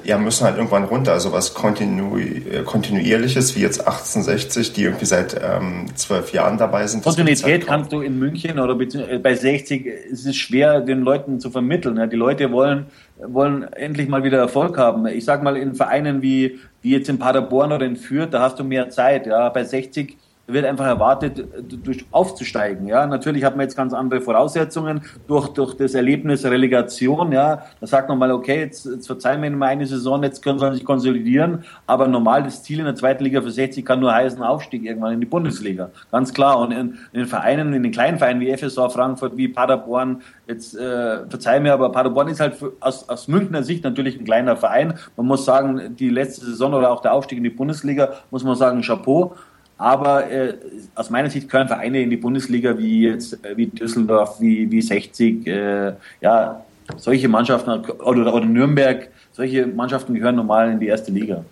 ja, 0.05 0.19
müssen 0.19 0.45
halt 0.45 0.57
irgendwann 0.57 0.85
runter. 0.85 1.13
Also 1.13 1.33
was 1.33 1.55
kontinu 1.55 2.17
äh, 2.19 2.63
kontinuierliches, 2.65 3.57
wie 3.57 3.61
jetzt 3.61 3.81
1860, 3.81 4.73
die 4.73 4.85
irgendwie 4.85 5.07
seit 5.07 5.41
ähm, 5.43 5.87
zwölf 5.95 6.33
Jahren 6.33 6.59
dabei 6.59 6.87
sind. 6.87 7.05
Kontinuität 7.05 7.67
kannst 7.67 7.93
du 7.93 8.01
in 8.01 8.19
München 8.19 8.59
oder 8.59 8.79
äh, 8.79 9.19
bei 9.19 9.35
60 9.35 9.87
ist 9.87 10.27
es 10.27 10.37
schwer, 10.37 10.81
den 10.81 11.03
Leuten 11.03 11.41
zu 11.41 11.51
vermitteln. 11.51 11.97
Ja, 11.97 12.07
die 12.07 12.17
Leute 12.17 12.53
wollen, 12.53 12.87
wollen 13.23 13.65
endlich 13.73 14.09
mal 14.09 14.25
wieder 14.25 14.39
Erfolg 14.39 14.79
haben. 14.79 15.07
Ich 15.07 15.25
sag 15.25 15.43
mal, 15.43 15.57
in 15.57 15.75
Vereinen 15.75 16.23
wie, 16.23 16.59
wie 16.83 16.93
jetzt 16.93 17.09
in 17.09 17.19
Paderborn 17.19 17.73
oder 17.73 17.87
in 17.87 17.97
Fürth, 17.97 18.31
da 18.33 18.41
hast 18.41 18.59
du 18.59 18.65
mehr 18.65 18.91
Zeit. 18.91 19.27
Ja, 19.27 19.49
bei 19.49 19.65
60 19.65 20.17
wird 20.53 20.65
einfach 20.65 20.87
erwartet, 20.87 21.45
durch 21.85 22.05
aufzusteigen. 22.11 22.87
Ja, 22.87 23.07
natürlich 23.07 23.45
hat 23.45 23.57
man 23.57 23.65
jetzt 23.65 23.77
ganz 23.77 23.93
andere 23.93 24.21
Voraussetzungen 24.21 25.03
durch, 25.27 25.49
durch 25.49 25.75
das 25.75 25.95
Erlebnis 25.95 26.45
Relegation. 26.45 27.33
Ja, 27.33 27.63
da 27.81 27.87
sagt 27.87 28.09
man 28.09 28.19
mal, 28.19 28.33
okay, 28.33 28.61
jetzt, 28.61 28.87
jetzt 28.87 29.07
verzeihen 29.07 29.41
wir 29.43 29.49
ihnen 29.49 29.59
mal 29.59 29.69
eine 29.69 29.87
Saison, 29.87 30.23
jetzt 30.23 30.43
können 30.43 30.59
sie 30.59 30.75
sich 30.75 30.85
konsolidieren. 30.85 31.65
Aber 31.87 32.09
normal 32.09 32.43
das 32.43 32.63
Ziel 32.63 32.79
in 32.79 32.85
der 32.85 32.95
zweiten 32.95 33.25
Liga 33.25 33.43
für 33.43 33.51
60 33.51 33.85
kann 33.85 34.01
nur 34.01 34.13
heißen 34.13 34.43
Aufstieg 34.43 34.85
irgendwann 34.85 35.15
in 35.15 35.21
die 35.21 35.27
Bundesliga. 35.27 35.91
Ganz 36.11 36.33
klar. 36.33 36.59
Und 36.59 36.73
in, 36.73 36.99
in 37.13 37.21
den 37.21 37.27
Vereinen, 37.27 37.73
in 37.73 37.83
den 37.83 37.93
kleinen 37.93 38.19
Vereinen 38.19 38.41
wie 38.41 38.57
FSV 38.57 38.93
Frankfurt, 38.93 39.37
wie 39.37 39.49
Paderborn, 39.49 40.23
jetzt 40.47 40.77
äh, 40.77 41.27
verzeih 41.29 41.61
mir, 41.61 41.73
aber 41.73 41.93
Paderborn 41.93 42.29
ist 42.29 42.41
halt 42.41 42.55
für, 42.55 42.73
aus, 42.81 43.09
aus 43.09 43.29
Münchner 43.29 43.63
Sicht 43.63 43.85
natürlich 43.85 44.19
ein 44.19 44.25
kleiner 44.25 44.57
Verein. 44.57 44.95
Man 45.17 45.27
muss 45.27 45.45
sagen, 45.45 45.97
die 45.97 46.11
letzte 46.11 46.45
Saison 46.45 46.75
oder 46.75 46.91
auch 46.91 47.03
der 47.03 47.15
Aufstieg 47.15 47.39
in 47.39 47.45
die 47.45 47.51
Bundesliga, 47.51 48.15
muss 48.31 48.45
man 48.45 48.57
sagen, 48.57 48.83
Chapeau. 48.83 49.35
Aber 49.81 50.31
äh, 50.31 50.59
aus 50.95 51.09
meiner 51.09 51.31
Sicht 51.31 51.49
können 51.49 51.67
Vereine 51.67 52.03
in 52.03 52.11
die 52.11 52.19
Bundesliga 52.19 52.77
wie 52.77 53.09
jetzt 53.09 53.43
äh, 53.43 53.57
wie 53.57 53.67
Düsseldorf, 53.67 54.39
wie, 54.39 54.71
wie 54.71 54.83
60, 54.83 55.47
äh, 55.47 55.95
ja, 56.21 56.63
solche 56.99 57.29
Mannschaften 57.29 57.71
oder, 57.71 58.35
oder 58.35 58.45
Nürnberg, 58.45 59.09
solche 59.33 59.67
Mannschaften 59.67 60.13
gehören 60.13 60.37
normal 60.37 60.71
in 60.73 60.81
die 60.81 60.89
erste 60.89 61.11
Liga. 61.11 61.47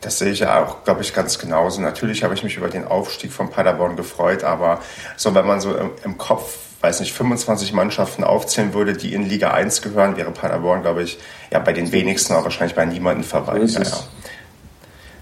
Das 0.00 0.18
sehe 0.18 0.32
ich 0.32 0.38
ja 0.38 0.64
auch, 0.64 0.82
glaube 0.82 1.02
ich, 1.02 1.12
ganz 1.12 1.38
genauso. 1.38 1.82
Natürlich 1.82 2.24
habe 2.24 2.32
ich 2.32 2.42
mich 2.42 2.56
über 2.56 2.68
den 2.68 2.86
Aufstieg 2.86 3.30
von 3.30 3.50
Paderborn 3.50 3.96
gefreut, 3.96 4.42
aber 4.42 4.80
so, 5.18 5.34
wenn 5.34 5.46
man 5.46 5.60
so 5.60 5.76
im, 5.76 5.90
im 6.02 6.16
Kopf, 6.16 6.56
weiß 6.80 7.00
nicht, 7.00 7.12
25 7.12 7.74
Mannschaften 7.74 8.24
aufzählen 8.24 8.72
würde, 8.72 8.94
die 8.94 9.12
in 9.12 9.28
Liga 9.28 9.50
1 9.50 9.82
gehören, 9.82 10.16
wäre 10.16 10.30
Paderborn, 10.30 10.80
glaube 10.80 11.02
ich, 11.02 11.18
ja, 11.52 11.58
bei 11.58 11.74
den 11.74 11.92
wenigsten, 11.92 12.32
aber 12.32 12.44
wahrscheinlich 12.44 12.74
bei 12.74 12.86
niemandem 12.86 13.24
vorbei. 13.24 13.66
So 13.66 13.80
ja, 13.80 13.86
ja 13.86 13.98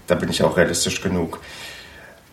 da 0.09 0.15
bin 0.15 0.29
ich 0.29 0.43
auch 0.43 0.57
realistisch 0.57 1.01
genug. 1.01 1.39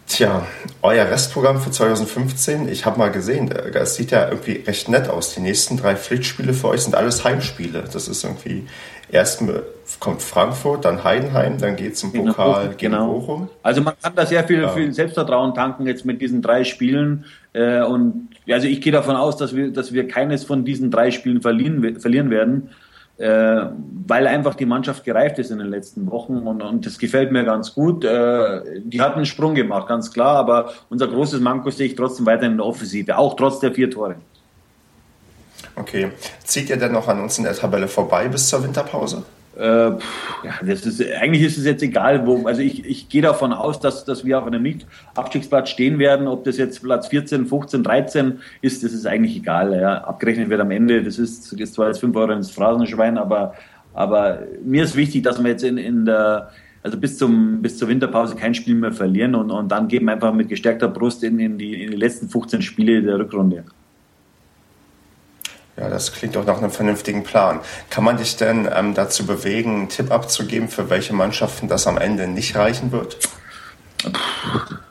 Tja, 0.08 0.46
euer 0.82 1.10
Restprogramm 1.10 1.60
für 1.60 1.72
2015, 1.72 2.68
ich 2.68 2.86
habe 2.86 2.96
mal 2.96 3.10
gesehen, 3.10 3.50
es 3.50 3.96
sieht 3.96 4.12
ja 4.12 4.28
irgendwie 4.28 4.62
recht 4.64 4.88
nett 4.88 5.08
aus. 5.08 5.34
Die 5.34 5.40
nächsten 5.40 5.76
drei 5.76 5.96
Pflichtspiele 5.96 6.52
für 6.54 6.68
euch 6.68 6.82
sind 6.82 6.94
alles 6.94 7.24
Heimspiele. 7.24 7.82
Das 7.92 8.06
ist 8.06 8.22
irgendwie, 8.22 8.68
erst 9.10 9.42
kommt 9.98 10.22
Frankfurt, 10.22 10.84
dann 10.84 11.02
Heidenheim, 11.02 11.58
dann 11.58 11.74
geht 11.74 11.94
es 11.94 12.04
im 12.04 12.12
Pokal 12.12 12.68
gegen 12.76 12.92
genau. 12.92 13.14
Bochum. 13.14 13.48
Also 13.64 13.80
man 13.80 13.94
kann 14.00 14.14
da 14.14 14.26
sehr 14.26 14.44
viel, 14.44 14.62
ja. 14.62 14.68
viel 14.68 14.92
Selbstvertrauen 14.92 15.54
tanken 15.54 15.86
jetzt 15.86 16.04
mit 16.04 16.22
diesen 16.22 16.40
drei 16.40 16.62
Spielen. 16.62 17.24
Äh, 17.52 17.82
und 17.82 18.28
also 18.48 18.68
ich 18.68 18.80
gehe 18.80 18.92
davon 18.92 19.16
aus, 19.16 19.36
dass 19.36 19.56
wir, 19.56 19.72
dass 19.72 19.92
wir 19.92 20.06
keines 20.06 20.44
von 20.44 20.64
diesen 20.64 20.92
drei 20.92 21.10
Spielen 21.10 21.42
verlieren, 21.42 22.00
verlieren 22.00 22.30
werden 22.30 22.70
äh, 23.18 23.66
weil 24.06 24.26
einfach 24.26 24.54
die 24.54 24.66
Mannschaft 24.66 25.04
gereift 25.04 25.38
ist 25.38 25.50
in 25.50 25.58
den 25.58 25.68
letzten 25.68 26.10
Wochen 26.10 26.36
und, 26.36 26.62
und 26.62 26.84
das 26.84 26.98
gefällt 26.98 27.32
mir 27.32 27.44
ganz 27.44 27.74
gut. 27.74 28.04
Äh, 28.04 28.80
die 28.84 29.00
hat 29.00 29.16
einen 29.16 29.26
Sprung 29.26 29.54
gemacht, 29.54 29.88
ganz 29.88 30.12
klar, 30.12 30.36
aber 30.36 30.72
unser 30.90 31.08
großes 31.08 31.40
Manko 31.40 31.70
sehe 31.70 31.86
ich 31.86 31.94
trotzdem 31.94 32.26
weiter 32.26 32.46
in 32.46 32.56
der 32.58 32.66
Offensive, 32.66 33.16
auch 33.16 33.34
trotz 33.34 33.60
der 33.60 33.72
vier 33.72 33.90
Tore. 33.90 34.16
Okay. 35.76 36.10
Zieht 36.44 36.70
ihr 36.70 36.76
denn 36.76 36.92
noch 36.92 37.08
an 37.08 37.20
uns 37.20 37.38
in 37.38 37.44
der 37.44 37.54
Tabelle 37.54 37.88
vorbei 37.88 38.28
bis 38.28 38.48
zur 38.48 38.62
Winterpause? 38.62 39.22
Äh, 39.58 39.90
ja, 39.90 39.98
das 40.64 40.84
ist, 40.84 41.02
eigentlich 41.20 41.42
ist 41.42 41.56
es 41.56 41.64
jetzt 41.64 41.82
egal, 41.82 42.26
wo, 42.26 42.46
also 42.46 42.60
ich, 42.60 42.84
ich 42.84 43.08
gehe 43.08 43.22
davon 43.22 43.54
aus, 43.54 43.80
dass, 43.80 44.04
dass 44.04 44.24
wir 44.24 44.38
auf 44.38 44.46
einem 44.46 44.78
Abstiegsplatz 45.14 45.70
stehen 45.70 45.98
werden. 45.98 46.28
Ob 46.28 46.44
das 46.44 46.58
jetzt 46.58 46.82
Platz 46.82 47.08
14, 47.08 47.46
15, 47.46 47.82
13 47.82 48.38
ist, 48.60 48.84
das 48.84 48.92
ist 48.92 49.06
eigentlich 49.06 49.36
egal. 49.36 49.74
Ja. 49.74 50.04
Abgerechnet 50.04 50.50
wird 50.50 50.60
am 50.60 50.70
Ende, 50.70 51.02
das 51.02 51.18
ist, 51.18 51.52
das 51.52 51.58
ist 51.58 51.74
zwar 51.74 51.88
jetzt 51.88 52.00
5 52.00 52.14
Euro 52.16 52.32
ins 52.32 52.50
Phrasenschwein, 52.50 53.16
aber, 53.16 53.54
aber 53.94 54.40
mir 54.62 54.84
ist 54.84 54.94
wichtig, 54.94 55.22
dass 55.22 55.42
wir 55.42 55.50
jetzt 55.50 55.64
in, 55.64 55.78
in 55.78 56.04
der, 56.04 56.50
also 56.82 56.98
bis, 56.98 57.16
zum, 57.16 57.62
bis 57.62 57.78
zur 57.78 57.88
Winterpause 57.88 58.36
kein 58.36 58.54
Spiel 58.54 58.74
mehr 58.74 58.92
verlieren 58.92 59.34
und, 59.34 59.50
und 59.50 59.72
dann 59.72 59.88
geben 59.88 60.06
wir 60.06 60.12
einfach 60.12 60.34
mit 60.34 60.50
gestärkter 60.50 60.88
Brust 60.88 61.24
in, 61.24 61.38
in, 61.38 61.56
die, 61.56 61.82
in 61.82 61.92
die 61.92 61.96
letzten 61.96 62.28
15 62.28 62.60
Spiele 62.60 63.02
der 63.02 63.18
Rückrunde. 63.18 63.64
Ja, 65.76 65.90
das 65.90 66.12
klingt 66.12 66.36
auch 66.36 66.46
nach 66.46 66.58
einem 66.58 66.70
vernünftigen 66.70 67.22
Plan. 67.22 67.60
Kann 67.90 68.02
man 68.02 68.16
dich 68.16 68.36
denn 68.36 68.68
ähm, 68.74 68.94
dazu 68.94 69.26
bewegen, 69.26 69.74
einen 69.74 69.88
Tipp 69.88 70.10
abzugeben, 70.10 70.68
für 70.68 70.88
welche 70.88 71.12
Mannschaften 71.12 71.68
das 71.68 71.86
am 71.86 71.98
Ende 71.98 72.26
nicht 72.26 72.56
reichen 72.56 72.92
wird? 72.92 73.18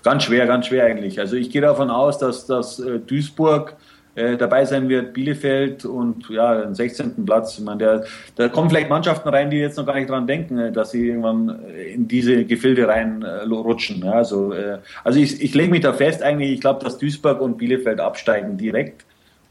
Ganz 0.04 0.24
schwer, 0.24 0.45
ganz 0.45 0.67
schwer 0.67 0.86
eigentlich. 0.86 1.19
Also 1.19 1.36
ich 1.36 1.50
gehe 1.50 1.62
davon 1.62 1.89
aus, 1.89 2.19
dass, 2.19 2.45
dass 2.45 2.80
äh, 2.80 3.00
Duisburg 3.00 3.76
äh, 4.13 4.38
dabei 4.38 4.65
sein 4.65 4.88
wird, 4.88 5.13
Bielefeld 5.13 5.86
und 5.86 6.30
ja, 6.30 6.62
den 6.62 6.76
16. 6.76 7.26
Platz. 7.26 7.58
Ich 7.58 7.63
meine, 7.63 7.78
der, 7.78 8.04
da 8.36 8.48
kommen 8.48 8.69
vielleicht 8.69 8.89
Mannschaften 8.89 9.30
rein, 9.30 9.50
die 9.50 9.58
jetzt 9.58 9.78
noch 9.78 9.86
gar 9.86 9.95
nicht 9.95 10.10
dran 10.10 10.28
denken, 10.28 10.58
äh, 10.58 10.71
dass 10.71 10.91
sie 10.91 11.08
irgendwann 11.08 11.63
äh, 11.67 11.93
in 11.93 12.08
diese 12.08 12.45
Gefilde 12.45 12.88
rein 12.88 13.24
äh. 13.24 13.45
Ja, 13.45 14.12
also, 14.12 14.54
äh, 14.54 14.78
also 15.04 15.19
ich, 15.19 15.41
ich 15.41 15.54
lege 15.54 15.71
mich 15.71 15.82
da 15.82 15.93
fest 15.93 16.21
eigentlich, 16.21 16.52
ich 16.52 16.62
glaube, 16.62 16.84
dass 16.84 16.98
Duisburg 16.98 17.41
und 17.41 17.58
Bielefeld 17.58 18.00
absteigen 18.00 18.58
direkt. 18.58 19.06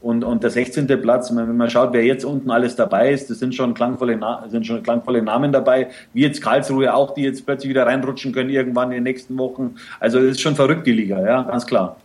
Und, 0.05 0.23
und 0.23 0.43
der 0.43 0.51
16. 0.51 0.85
Platz, 1.01 1.35
wenn 1.35 1.57
man 1.57 1.67
schaut, 1.67 1.91
wer 1.91 2.03
jetzt 2.03 2.25
unten 2.25 2.51
alles 2.51 2.75
dabei 2.75 3.09
ist, 3.11 3.31
das 3.31 3.39
sind 3.39 3.55
schon 3.55 3.73
klangvolle, 3.73 4.19
sind 4.49 4.67
schon 4.67 4.83
klangvolle 4.83 5.23
Namen 5.23 5.51
dabei, 5.51 5.87
wie 6.13 6.21
jetzt 6.21 6.43
Karlsruhe 6.43 6.93
auch, 6.93 7.15
die 7.15 7.23
jetzt 7.23 7.43
plötzlich 7.43 7.71
wieder 7.71 7.87
reinrutschen 7.87 8.31
können 8.31 8.51
irgendwann 8.51 8.91
in 8.91 8.97
den 8.97 9.03
nächsten 9.03 9.35
Wochen. 9.39 9.77
Also 9.99 10.19
es 10.19 10.33
ist 10.33 10.41
schon 10.41 10.55
verrückt, 10.55 10.85
die 10.85 10.91
Liga, 10.91 11.25
ja, 11.25 11.41
ganz 11.41 11.65
klar. 11.65 11.95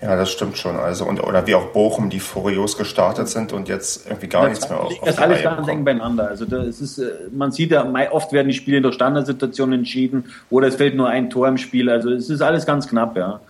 Ja, 0.00 0.14
das 0.14 0.30
stimmt 0.30 0.58
schon. 0.58 0.76
Also 0.76 1.06
und 1.06 1.20
oder 1.20 1.44
wie 1.48 1.56
auch 1.56 1.72
Bochum, 1.72 2.08
die 2.08 2.20
furios 2.20 2.78
gestartet 2.78 3.26
sind 3.26 3.52
und 3.52 3.68
jetzt 3.68 4.06
irgendwie 4.06 4.28
gar 4.28 4.42
das 4.42 4.50
nichts 4.50 4.68
mehr 4.68 4.80
auf. 4.80 4.92
Das 5.00 5.14
ist 5.16 5.20
alles 5.20 5.42
ganz 5.42 5.66
eng 5.66 5.84
beieinander. 5.84 6.28
Also 6.28 6.44
das 6.44 6.80
ist, 6.80 6.98
äh, 6.98 7.10
man 7.32 7.50
sieht 7.50 7.72
ja, 7.72 7.84
oft 8.12 8.32
werden 8.32 8.46
die 8.46 8.54
Spiele 8.54 8.80
durch 8.80 8.94
Standardsituationen 8.94 9.80
entschieden 9.80 10.26
oder 10.50 10.68
es 10.68 10.76
fällt 10.76 10.94
nur 10.94 11.08
ein 11.08 11.30
Tor 11.30 11.48
im 11.48 11.56
Spiel. 11.56 11.90
Also 11.90 12.10
es 12.10 12.30
ist 12.30 12.42
alles 12.42 12.64
ganz 12.64 12.86
knapp, 12.86 13.16
ja. 13.16 13.40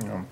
ja 0.00 0.24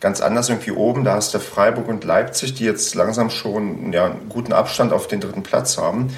ganz 0.00 0.20
anders 0.20 0.48
irgendwie 0.48 0.72
oben. 0.72 1.04
Da 1.04 1.14
hast 1.14 1.34
du 1.34 1.40
Freiburg 1.40 1.88
und 1.88 2.04
Leipzig, 2.04 2.54
die 2.54 2.64
jetzt 2.64 2.94
langsam 2.94 3.30
schon 3.30 3.92
ja, 3.92 4.06
einen 4.06 4.28
guten 4.28 4.52
Abstand 4.52 4.92
auf 4.92 5.08
den 5.08 5.20
dritten 5.20 5.42
Platz 5.42 5.78
haben. 5.78 6.08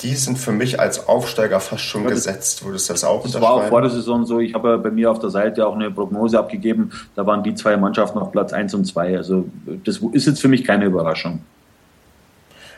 Die 0.00 0.14
sind 0.16 0.36
für 0.36 0.52
mich 0.52 0.80
als 0.80 1.06
Aufsteiger 1.06 1.60
fast 1.60 1.84
schon 1.84 2.04
ja, 2.04 2.10
gesetzt. 2.10 2.64
Würdest 2.64 2.88
du 2.88 2.94
das 2.94 3.04
auch 3.04 3.22
Das 3.22 3.40
war 3.40 3.52
auch 3.52 3.68
vor 3.68 3.82
der 3.82 3.90
Saison 3.90 4.26
so. 4.26 4.40
Ich 4.40 4.54
habe 4.54 4.78
bei 4.78 4.90
mir 4.90 5.10
auf 5.10 5.20
der 5.20 5.30
Seite 5.30 5.66
auch 5.66 5.74
eine 5.74 5.90
Prognose 5.90 6.38
abgegeben. 6.38 6.90
Da 7.14 7.26
waren 7.26 7.42
die 7.42 7.54
zwei 7.54 7.76
Mannschaften 7.76 8.18
auf 8.18 8.32
Platz 8.32 8.52
1 8.52 8.74
und 8.74 8.84
2. 8.84 9.16
Also 9.16 9.46
das 9.84 10.00
ist 10.12 10.26
jetzt 10.26 10.40
für 10.40 10.48
mich 10.48 10.64
keine 10.64 10.86
Überraschung. 10.86 11.40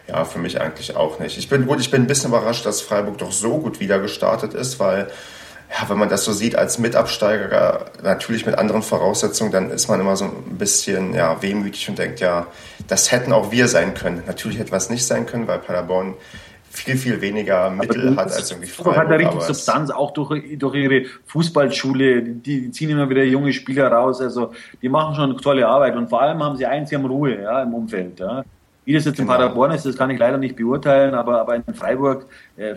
Ja, 0.07 0.27
für 0.27 0.39
mich 0.39 0.61
eigentlich 0.61 0.97
auch 0.97 1.19
nicht. 1.19 1.39
Ich 1.39 1.49
bin 1.49 1.67
gut, 1.67 1.81
ich 1.81 1.91
bin 1.91 2.03
ein 2.03 2.07
bisschen 2.07 2.29
überrascht, 2.29 2.67
dass 2.67 2.83
Freiburg 2.83 3.17
doch 3.17 3.33
so 3.33 3.57
gut 3.57 3.81
wieder 3.81 3.99
gestartet 4.01 4.53
ist, 4.53 4.79
weil 4.79 5.09
ja, 5.77 5.89
wenn 5.89 5.99
man 5.99 6.09
das 6.09 6.25
so 6.25 6.33
sieht 6.33 6.57
als 6.57 6.79
Mitabsteiger, 6.79 7.87
natürlich 8.03 8.47
mit 8.47 8.57
anderen 8.57 8.83
Voraussetzungen, 8.83 9.51
dann 9.51 9.71
ist 9.71 9.89
man 9.89 10.01
immer 10.01 10.15
so 10.15 10.27
ein 10.27 10.57
bisschen 10.57 11.15
ja, 11.15 11.43
wehmütig 11.43 11.89
und 11.89 11.99
denkt, 11.99 12.21
ja, 12.21 12.47
das 12.87 13.11
hätten 13.11 13.33
auch 13.33 13.51
wir 13.51 13.67
sein 13.67 13.95
können. 13.95 14.23
Natürlich 14.27 14.59
hätte 14.59 14.71
was 14.71 14.89
nicht 14.89 15.05
sein 15.05 15.27
können, 15.27 15.49
weil 15.49 15.59
Paderborn 15.59 16.15
viel, 16.71 16.97
viel 16.97 17.21
weniger 17.21 17.71
Mittel 17.71 18.17
hat 18.17 18.33
als 18.33 18.51
irgendwie 18.51 18.69
Freiburg. 18.69 18.97
hat 18.97 19.11
da 19.11 19.15
richtig 19.15 19.41
Substanz, 19.43 19.91
auch 19.91 20.13
durch, 20.13 20.59
durch 20.59 20.75
ihre 20.75 21.05
Fußballschule. 21.27 22.23
Die, 22.23 22.35
die, 22.41 22.71
ziehen 22.71 22.91
immer 22.91 23.09
wieder 23.09 23.25
junge 23.25 23.53
Spieler 23.53 23.89
raus. 23.89 24.21
Also 24.21 24.53
die 24.81 24.89
machen 24.89 25.15
schon 25.15 25.39
tolle 25.39 25.67
Arbeit. 25.67 25.97
Und 25.97 26.09
vor 26.09 26.21
allem 26.21 26.43
haben 26.43 26.57
sie 26.57 26.67
eins, 26.67 26.91
sie 26.91 26.97
haben 26.97 27.07
Ruhe 27.07 27.41
ja, 27.43 27.63
im 27.63 27.75
Umfeld. 27.75 28.21
Ja. 28.21 28.45
Wie 28.85 28.93
das 28.93 29.05
jetzt 29.05 29.17
genau. 29.17 29.33
in 29.33 29.39
Paderborn 29.39 29.73
ist, 29.73 29.87
das 29.87 29.97
kann 29.97 30.11
ich 30.11 30.19
leider 30.19 30.37
nicht 30.37 30.57
beurteilen, 30.57 31.15
aber, 31.15 31.41
aber 31.41 31.57
in 31.57 31.75
Freiburg, 31.75 32.27
äh, 32.57 32.75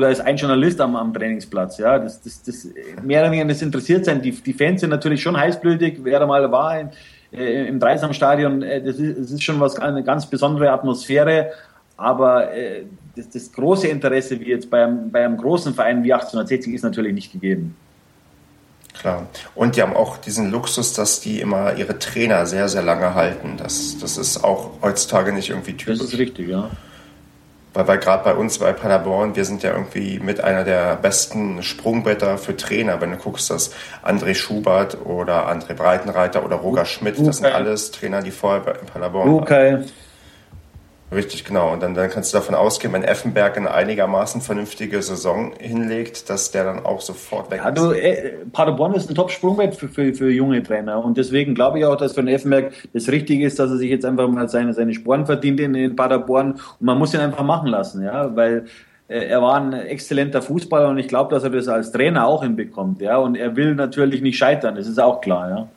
da 0.00 0.08
ist 0.08 0.20
ein 0.20 0.36
Journalist 0.36 0.80
am, 0.80 0.96
am 0.96 1.12
Trainingsplatz. 1.12 1.78
Ja, 1.78 1.98
das, 1.98 2.20
das, 2.22 2.42
das, 2.42 2.68
mehr 3.02 3.20
oder 3.20 3.30
weniger 3.30 3.48
das 3.48 3.62
interessiert 3.62 4.04
sein. 4.04 4.22
Die, 4.22 4.32
die 4.32 4.52
Fans 4.52 4.80
sind 4.80 4.90
natürlich 4.90 5.22
schon 5.22 5.36
heißblütig. 5.36 6.00
Wer 6.02 6.20
da 6.20 6.26
mal 6.26 6.50
war 6.50 6.80
in, 6.80 6.90
äh, 7.32 7.66
im 7.66 7.78
Dreisamstadion, 7.78 8.62
äh, 8.62 8.82
das, 8.82 8.96
ist, 8.96 9.18
das 9.18 9.30
ist 9.30 9.42
schon 9.42 9.60
was, 9.60 9.76
eine 9.76 10.02
ganz 10.02 10.26
besondere 10.26 10.70
Atmosphäre. 10.70 11.50
Aber 11.96 12.52
äh, 12.52 12.84
das, 13.16 13.30
das, 13.30 13.52
große 13.52 13.88
Interesse, 13.88 14.40
wie 14.40 14.48
jetzt 14.48 14.70
bei 14.70 14.84
einem, 14.84 15.10
bei 15.10 15.24
einem 15.24 15.36
großen 15.36 15.74
Verein 15.74 16.02
wie 16.04 16.12
1860, 16.12 16.74
ist 16.74 16.82
natürlich 16.82 17.12
nicht 17.12 17.32
gegeben. 17.32 17.76
Klar. 18.98 19.26
Und 19.54 19.76
die 19.76 19.82
haben 19.82 19.94
auch 19.94 20.18
diesen 20.18 20.50
Luxus, 20.50 20.92
dass 20.92 21.20
die 21.20 21.40
immer 21.40 21.74
ihre 21.76 21.98
Trainer 21.98 22.46
sehr, 22.46 22.68
sehr 22.68 22.82
lange 22.82 23.14
halten. 23.14 23.56
Das, 23.56 23.98
das 23.98 24.18
ist 24.18 24.44
auch 24.44 24.70
heutzutage 24.82 25.32
nicht 25.32 25.50
irgendwie 25.50 25.72
typisch. 25.72 25.98
Das 25.98 26.08
ist 26.08 26.18
richtig, 26.18 26.48
ja. 26.48 26.70
Weil, 27.74 27.88
weil 27.88 27.98
gerade 27.98 28.24
bei 28.24 28.34
uns 28.34 28.58
bei 28.58 28.72
Paderborn, 28.72 29.34
wir 29.34 29.44
sind 29.44 29.62
ja 29.62 29.72
irgendwie 29.72 30.18
mit 30.18 30.42
einer 30.42 30.64
der 30.64 30.96
besten 30.96 31.62
Sprungbetter 31.62 32.38
für 32.38 32.56
Trainer. 32.56 33.00
Wenn 33.00 33.12
du 33.12 33.16
guckst, 33.16 33.50
dass 33.50 33.72
André 34.02 34.34
Schubert 34.34 34.98
oder 35.04 35.48
André 35.48 35.74
Breitenreiter 35.74 36.44
oder 36.44 36.56
Roger 36.56 36.84
Schmidt, 36.84 37.16
das 37.26 37.38
sind 37.38 37.46
alles 37.46 37.90
Trainer, 37.90 38.22
die 38.22 38.30
vorher 38.30 38.60
bei 38.60 38.72
Paderborn 38.72 39.30
okay. 39.30 39.72
waren. 39.72 39.84
Richtig, 41.12 41.44
genau. 41.44 41.72
Und 41.72 41.82
dann, 41.82 41.94
dann 41.94 42.08
kannst 42.08 42.32
du 42.32 42.38
davon 42.38 42.54
ausgehen, 42.54 42.92
wenn 42.92 43.02
Effenberg 43.04 43.56
eine 43.56 43.72
einigermaßen 43.72 44.40
vernünftige 44.40 45.02
Saison 45.02 45.52
hinlegt, 45.58 46.30
dass 46.30 46.50
der 46.50 46.64
dann 46.64 46.86
auch 46.86 47.00
sofort 47.00 47.50
weg 47.50 47.60
ja, 47.62 47.68
ist. 47.68 47.78
Du, 47.78 47.90
äh, 47.92 48.32
Paderborn 48.52 48.94
ist 48.94 49.10
ein 49.10 49.14
Top-Sprungbrett 49.14 49.74
für, 49.74 49.88
für, 49.88 50.14
für 50.14 50.30
junge 50.30 50.62
Trainer. 50.62 51.04
Und 51.04 51.18
deswegen 51.18 51.54
glaube 51.54 51.78
ich 51.78 51.84
auch, 51.84 51.96
dass 51.96 52.14
für 52.14 52.22
den 52.22 52.34
Effenberg 52.34 52.72
das 52.94 53.08
Richtige 53.08 53.46
ist, 53.46 53.58
dass 53.58 53.70
er 53.70 53.76
sich 53.76 53.90
jetzt 53.90 54.06
einfach 54.06 54.26
mal 54.28 54.48
seine, 54.48 54.72
seine 54.72 54.94
Sporen 54.94 55.26
verdient 55.26 55.60
in, 55.60 55.74
in 55.74 55.96
Paderborn. 55.96 56.52
Und 56.52 56.80
man 56.80 56.98
muss 56.98 57.12
ihn 57.12 57.20
einfach 57.20 57.44
machen 57.44 57.68
lassen, 57.68 58.02
ja, 58.02 58.34
weil 58.34 58.64
äh, 59.08 59.26
er 59.26 59.42
war 59.42 59.60
ein 59.60 59.74
exzellenter 59.74 60.40
Fußballer 60.40 60.88
und 60.88 60.98
ich 60.98 61.08
glaube, 61.08 61.34
dass 61.34 61.44
er 61.44 61.50
das 61.50 61.68
als 61.68 61.92
Trainer 61.92 62.26
auch 62.26 62.42
hinbekommt, 62.42 63.02
ja. 63.02 63.18
Und 63.18 63.36
er 63.36 63.54
will 63.56 63.74
natürlich 63.74 64.22
nicht 64.22 64.38
scheitern, 64.38 64.76
das 64.76 64.86
ist 64.86 64.98
auch 64.98 65.20
klar, 65.20 65.50
ja. 65.50 65.68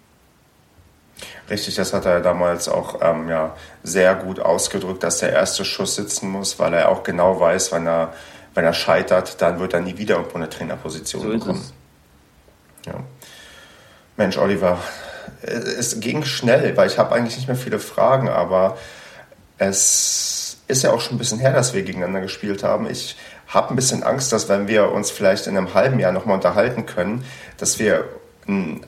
Richtig, 1.49 1.75
das 1.75 1.93
hat 1.93 2.05
er 2.05 2.21
damals 2.21 2.67
auch 2.67 3.01
ähm, 3.01 3.29
ja, 3.29 3.55
sehr 3.83 4.15
gut 4.15 4.39
ausgedrückt, 4.39 5.03
dass 5.03 5.19
der 5.19 5.31
erste 5.31 5.63
Schuss 5.63 5.95
sitzen 5.95 6.29
muss, 6.29 6.57
weil 6.57 6.73
er 6.73 6.89
auch 6.89 7.03
genau 7.03 7.39
weiß, 7.39 7.71
wenn 7.71 7.85
er, 7.85 8.13
wenn 8.55 8.65
er 8.65 8.73
scheitert, 8.73 9.41
dann 9.41 9.59
wird 9.59 9.73
er 9.73 9.81
nie 9.81 9.97
wieder 9.97 10.15
irgendwo 10.15 10.37
eine 10.37 10.49
Trainerposition 10.49 11.21
so 11.21 11.29
bekommen. 11.29 11.63
Ja. 12.87 12.95
Mensch, 14.17 14.37
Oliver, 14.37 14.79
es 15.43 15.99
ging 15.99 16.23
schnell, 16.23 16.75
weil 16.77 16.87
ich 16.87 16.97
habe 16.97 17.13
eigentlich 17.13 17.37
nicht 17.37 17.47
mehr 17.47 17.57
viele 17.57 17.79
Fragen, 17.79 18.29
aber 18.29 18.77
es 19.57 20.57
ist 20.67 20.83
ja 20.83 20.91
auch 20.91 21.01
schon 21.01 21.15
ein 21.15 21.19
bisschen 21.19 21.39
her, 21.39 21.53
dass 21.53 21.73
wir 21.73 21.83
gegeneinander 21.83 22.21
gespielt 22.21 22.63
haben. 22.63 22.89
Ich 22.89 23.17
habe 23.47 23.69
ein 23.69 23.75
bisschen 23.75 24.03
Angst, 24.03 24.31
dass 24.33 24.49
wenn 24.49 24.67
wir 24.67 24.91
uns 24.91 25.11
vielleicht 25.11 25.47
in 25.47 25.57
einem 25.57 25.73
halben 25.73 25.99
Jahr 25.99 26.11
nochmal 26.11 26.35
unterhalten 26.35 26.85
können, 26.85 27.23
dass 27.57 27.77
wir 27.77 28.05
ein 28.47 28.85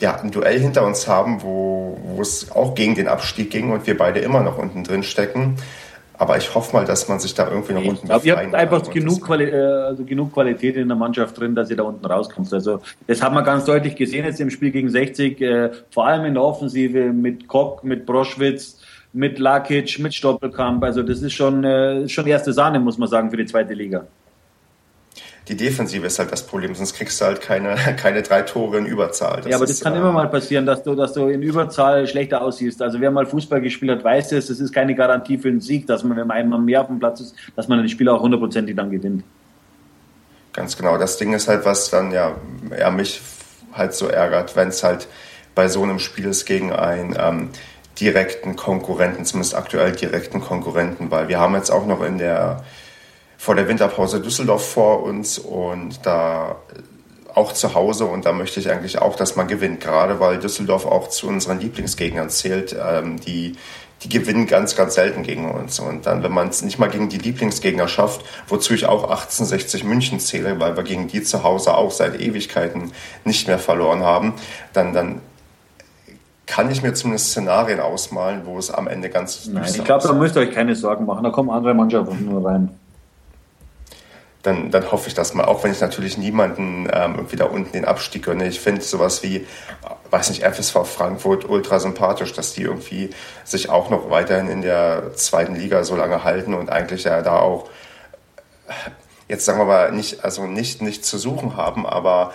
ja, 0.00 0.20
ein 0.20 0.30
Duell 0.30 0.58
hinter 0.58 0.84
uns 0.84 1.06
haben, 1.06 1.42
wo, 1.42 1.98
wo 2.02 2.20
es 2.22 2.50
auch 2.52 2.74
gegen 2.74 2.94
den 2.94 3.08
Abstieg 3.08 3.50
ging 3.50 3.70
und 3.70 3.86
wir 3.86 3.96
beide 3.96 4.20
immer 4.20 4.42
noch 4.42 4.58
unten 4.58 4.84
drin 4.84 5.02
stecken. 5.02 5.56
Aber 6.14 6.36
ich 6.36 6.54
hoffe 6.54 6.76
mal, 6.76 6.84
dass 6.84 7.08
man 7.08 7.18
sich 7.18 7.32
da 7.32 7.48
irgendwie 7.48 7.72
noch 7.72 7.84
unten 7.84 8.10
Ich 8.14 8.24
Ihr 8.24 8.36
habt 8.36 8.54
einfach 8.54 8.90
genug, 8.90 9.22
Quali 9.22 9.44
äh, 9.44 9.56
also 9.56 10.04
genug 10.04 10.34
Qualität 10.34 10.76
in 10.76 10.88
der 10.88 10.96
Mannschaft 10.96 11.38
drin, 11.40 11.54
dass 11.54 11.70
ihr 11.70 11.76
da 11.76 11.84
unten 11.84 12.04
rauskommt. 12.04 12.52
Also 12.52 12.80
das 13.06 13.22
haben 13.22 13.34
wir 13.34 13.42
ganz 13.42 13.64
deutlich 13.64 13.96
gesehen 13.96 14.26
jetzt 14.26 14.38
im 14.38 14.50
Spiel 14.50 14.70
gegen 14.70 14.90
60, 14.90 15.40
äh, 15.40 15.70
vor 15.90 16.06
allem 16.06 16.26
in 16.26 16.34
der 16.34 16.42
Offensive 16.42 17.12
mit 17.12 17.48
Kock, 17.48 17.84
mit 17.84 18.04
Broschwitz, 18.04 18.80
mit 19.14 19.38
Lakic, 19.38 19.98
mit 19.98 20.14
Stoppelkamp. 20.14 20.84
Also 20.84 21.02
das 21.02 21.22
ist 21.22 21.32
schon, 21.32 21.64
äh, 21.64 22.06
schon 22.06 22.26
erste 22.26 22.52
Sahne, 22.52 22.80
muss 22.80 22.98
man 22.98 23.08
sagen, 23.08 23.30
für 23.30 23.38
die 23.38 23.46
zweite 23.46 23.72
Liga 23.72 24.04
die 25.50 25.56
Defensive 25.56 26.06
ist 26.06 26.20
halt 26.20 26.30
das 26.30 26.46
Problem, 26.46 26.76
sonst 26.76 26.94
kriegst 26.94 27.20
du 27.20 27.24
halt 27.24 27.40
keine, 27.40 27.74
keine 27.96 28.22
drei 28.22 28.42
Tore 28.42 28.78
in 28.78 28.86
Überzahl. 28.86 29.38
Das 29.38 29.46
ja, 29.50 29.56
aber 29.56 29.66
das 29.66 29.80
kann 29.80 29.94
äh, 29.94 29.98
immer 29.98 30.12
mal 30.12 30.28
passieren, 30.28 30.64
dass 30.64 30.84
du, 30.84 30.94
dass 30.94 31.12
du 31.12 31.26
in 31.26 31.42
Überzahl 31.42 32.06
schlechter 32.06 32.40
aussiehst. 32.40 32.80
Also 32.80 33.00
wer 33.00 33.10
mal 33.10 33.26
Fußball 33.26 33.60
gespielt 33.60 33.90
hat, 33.90 34.04
weiß 34.04 34.30
es, 34.32 34.48
es 34.48 34.60
ist 34.60 34.72
keine 34.72 34.94
Garantie 34.94 35.38
für 35.38 35.48
einen 35.48 35.60
Sieg, 35.60 35.88
dass 35.88 36.04
man, 36.04 36.16
wenn 36.16 36.28
man 36.28 36.36
einmal 36.36 36.60
mehr 36.60 36.82
auf 36.82 36.86
dem 36.86 37.00
Platz 37.00 37.20
ist, 37.20 37.34
dass 37.56 37.66
man 37.66 37.82
das 37.82 37.90
Spiel 37.90 38.08
auch 38.08 38.22
hundertprozentig 38.22 38.76
dann 38.76 38.90
gewinnt. 38.90 39.24
Ganz 40.52 40.76
genau. 40.76 40.96
Das 40.98 41.16
Ding 41.16 41.32
ist 41.32 41.48
halt, 41.48 41.64
was 41.64 41.90
dann 41.90 42.12
ja, 42.12 42.36
ja 42.78 42.90
mich 42.92 43.20
halt 43.72 43.92
so 43.94 44.06
ärgert, 44.06 44.54
wenn 44.54 44.68
es 44.68 44.84
halt 44.84 45.08
bei 45.56 45.66
so 45.66 45.82
einem 45.82 45.98
Spiel 45.98 46.26
ist 46.26 46.44
gegen 46.44 46.72
einen 46.72 47.16
ähm, 47.18 47.50
direkten 47.98 48.54
Konkurrenten, 48.54 49.24
zumindest 49.24 49.56
aktuell 49.56 49.92
direkten 49.92 50.40
Konkurrenten, 50.40 51.10
weil 51.10 51.26
wir 51.26 51.40
haben 51.40 51.56
jetzt 51.56 51.70
auch 51.70 51.86
noch 51.86 52.04
in 52.04 52.18
der 52.18 52.62
vor 53.40 53.54
der 53.54 53.68
Winterpause 53.68 54.20
Düsseldorf 54.20 54.70
vor 54.70 55.02
uns 55.02 55.38
und 55.38 56.04
da 56.04 56.56
auch 57.32 57.54
zu 57.54 57.72
Hause 57.72 58.04
und 58.04 58.26
da 58.26 58.32
möchte 58.32 58.60
ich 58.60 58.70
eigentlich 58.70 58.98
auch, 58.98 59.16
dass 59.16 59.34
man 59.34 59.48
gewinnt, 59.48 59.80
gerade 59.80 60.20
weil 60.20 60.38
Düsseldorf 60.38 60.84
auch 60.84 61.08
zu 61.08 61.26
unseren 61.26 61.58
Lieblingsgegnern 61.58 62.28
zählt. 62.28 62.76
Ähm, 62.78 63.18
die, 63.18 63.56
die 64.02 64.10
gewinnen 64.10 64.46
ganz, 64.46 64.76
ganz 64.76 64.94
selten 64.94 65.22
gegen 65.22 65.50
uns. 65.50 65.80
Und 65.80 66.04
dann, 66.04 66.22
wenn 66.22 66.32
man 66.32 66.48
es 66.48 66.60
nicht 66.60 66.78
mal 66.78 66.90
gegen 66.90 67.08
die 67.08 67.16
Lieblingsgegner 67.16 67.88
schafft, 67.88 68.26
wozu 68.46 68.74
ich 68.74 68.84
auch 68.84 69.04
1860 69.04 69.84
München 69.84 70.20
zähle, 70.20 70.60
weil 70.60 70.76
wir 70.76 70.82
gegen 70.82 71.08
die 71.08 71.22
zu 71.22 71.42
Hause 71.42 71.74
auch 71.78 71.92
seit 71.92 72.20
Ewigkeiten 72.20 72.92
nicht 73.24 73.48
mehr 73.48 73.58
verloren 73.58 74.02
haben, 74.02 74.34
dann, 74.74 74.92
dann 74.92 75.22
kann 76.46 76.70
ich 76.70 76.82
mir 76.82 76.92
zumindest 76.92 77.30
Szenarien 77.30 77.80
ausmalen, 77.80 78.42
wo 78.44 78.58
es 78.58 78.70
am 78.70 78.86
Ende 78.86 79.08
ganz 79.08 79.46
Nein, 79.46 79.64
ich 79.66 79.82
glaube, 79.82 80.06
da 80.06 80.12
müsst 80.12 80.36
ihr 80.36 80.42
euch 80.42 80.52
keine 80.52 80.74
Sorgen 80.74 81.06
machen. 81.06 81.24
Da 81.24 81.30
kommen 81.30 81.48
andere 81.48 81.72
Mannschaften 81.72 82.26
nur 82.26 82.44
rein 82.44 82.79
dann, 84.42 84.70
dann 84.70 84.90
hoffe 84.90 85.08
ich 85.08 85.14
das 85.14 85.34
mal, 85.34 85.44
auch 85.44 85.62
wenn 85.64 85.72
ich 85.72 85.80
natürlich 85.80 86.16
niemanden 86.16 86.88
ähm, 86.92 87.16
irgendwie 87.16 87.36
da 87.36 87.44
unten 87.44 87.72
den 87.72 87.84
Abstieg 87.84 88.24
gönne. 88.24 88.48
Ich 88.48 88.60
finde 88.60 88.80
sowas 88.80 89.22
wie, 89.22 89.46
weiß 90.10 90.30
nicht, 90.30 90.42
FSV 90.42 90.86
Frankfurt 90.86 91.48
ultra 91.48 91.78
sympathisch, 91.78 92.32
dass 92.32 92.54
die 92.54 92.62
irgendwie 92.62 93.10
sich 93.44 93.68
auch 93.68 93.90
noch 93.90 94.10
weiterhin 94.10 94.48
in 94.48 94.62
der 94.62 95.14
zweiten 95.14 95.54
Liga 95.54 95.84
so 95.84 95.94
lange 95.96 96.24
halten 96.24 96.54
und 96.54 96.70
eigentlich 96.70 97.04
ja 97.04 97.20
da 97.22 97.38
auch 97.38 97.68
jetzt 99.30 99.44
sagen 99.44 99.58
wir 99.60 99.64
mal 99.64 99.92
nicht, 99.92 100.24
also 100.24 100.46
nicht, 100.46 100.82
nicht 100.82 101.04
zu 101.04 101.16
suchen 101.16 101.56
haben, 101.56 101.86
aber 101.86 102.32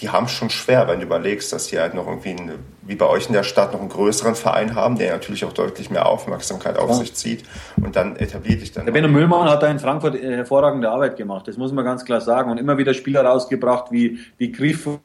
die 0.00 0.10
haben 0.10 0.26
es 0.26 0.32
schon 0.32 0.50
schwer, 0.50 0.88
wenn 0.88 0.98
du 0.98 1.06
überlegst, 1.06 1.52
dass 1.52 1.68
die 1.68 1.78
halt 1.78 1.94
noch 1.94 2.06
irgendwie, 2.06 2.30
eine, 2.30 2.54
wie 2.82 2.96
bei 2.96 3.06
euch 3.06 3.28
in 3.28 3.32
der 3.32 3.44
Stadt, 3.44 3.72
noch 3.72 3.80
einen 3.80 3.88
größeren 3.88 4.34
Verein 4.34 4.74
haben, 4.74 4.98
der 4.98 5.12
natürlich 5.12 5.44
auch 5.44 5.52
deutlich 5.52 5.90
mehr 5.90 6.06
Aufmerksamkeit 6.06 6.78
auf 6.78 6.90
ja. 6.90 6.96
sich 6.96 7.14
zieht 7.14 7.44
und 7.76 7.94
dann 7.94 8.16
etabliert 8.16 8.60
dich 8.60 8.72
dann. 8.72 8.86
Der 8.86 8.92
Benno 8.92 9.08
Müllmann 9.08 9.48
hat 9.48 9.62
da 9.62 9.68
in 9.68 9.78
Frankfurt 9.78 10.16
äh, 10.16 10.36
hervorragende 10.36 10.90
Arbeit 10.90 11.16
gemacht, 11.16 11.46
das 11.46 11.56
muss 11.56 11.72
man 11.72 11.84
ganz 11.84 12.04
klar 12.04 12.20
sagen 12.20 12.50
und 12.50 12.58
immer 12.58 12.76
wieder 12.76 12.92
Spieler 12.92 13.24
rausgebracht 13.24 13.92
wie, 13.92 14.18
wie 14.36 14.50
Grifo, 14.50 15.00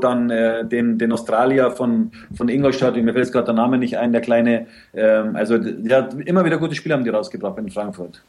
dann 0.00 0.30
äh, 0.30 0.64
den, 0.64 0.98
den 0.98 1.10
Australier 1.10 1.70
von, 1.70 2.12
von 2.36 2.48
Ingolstadt, 2.48 2.94
mir 2.96 3.12
fällt 3.12 3.24
jetzt 3.24 3.32
gerade 3.32 3.46
der 3.46 3.54
Name 3.54 3.78
nicht 3.78 3.98
ein, 3.98 4.12
der 4.12 4.20
kleine, 4.20 4.66
ähm, 4.94 5.34
also 5.34 5.58
der 5.58 5.98
hat 5.98 6.14
immer 6.14 6.44
wieder 6.44 6.58
gute 6.58 6.74
Spieler 6.74 6.94
haben 6.94 7.04
die 7.04 7.10
rausgebracht 7.10 7.58
in 7.58 7.70
Frankfurt. 7.70 8.22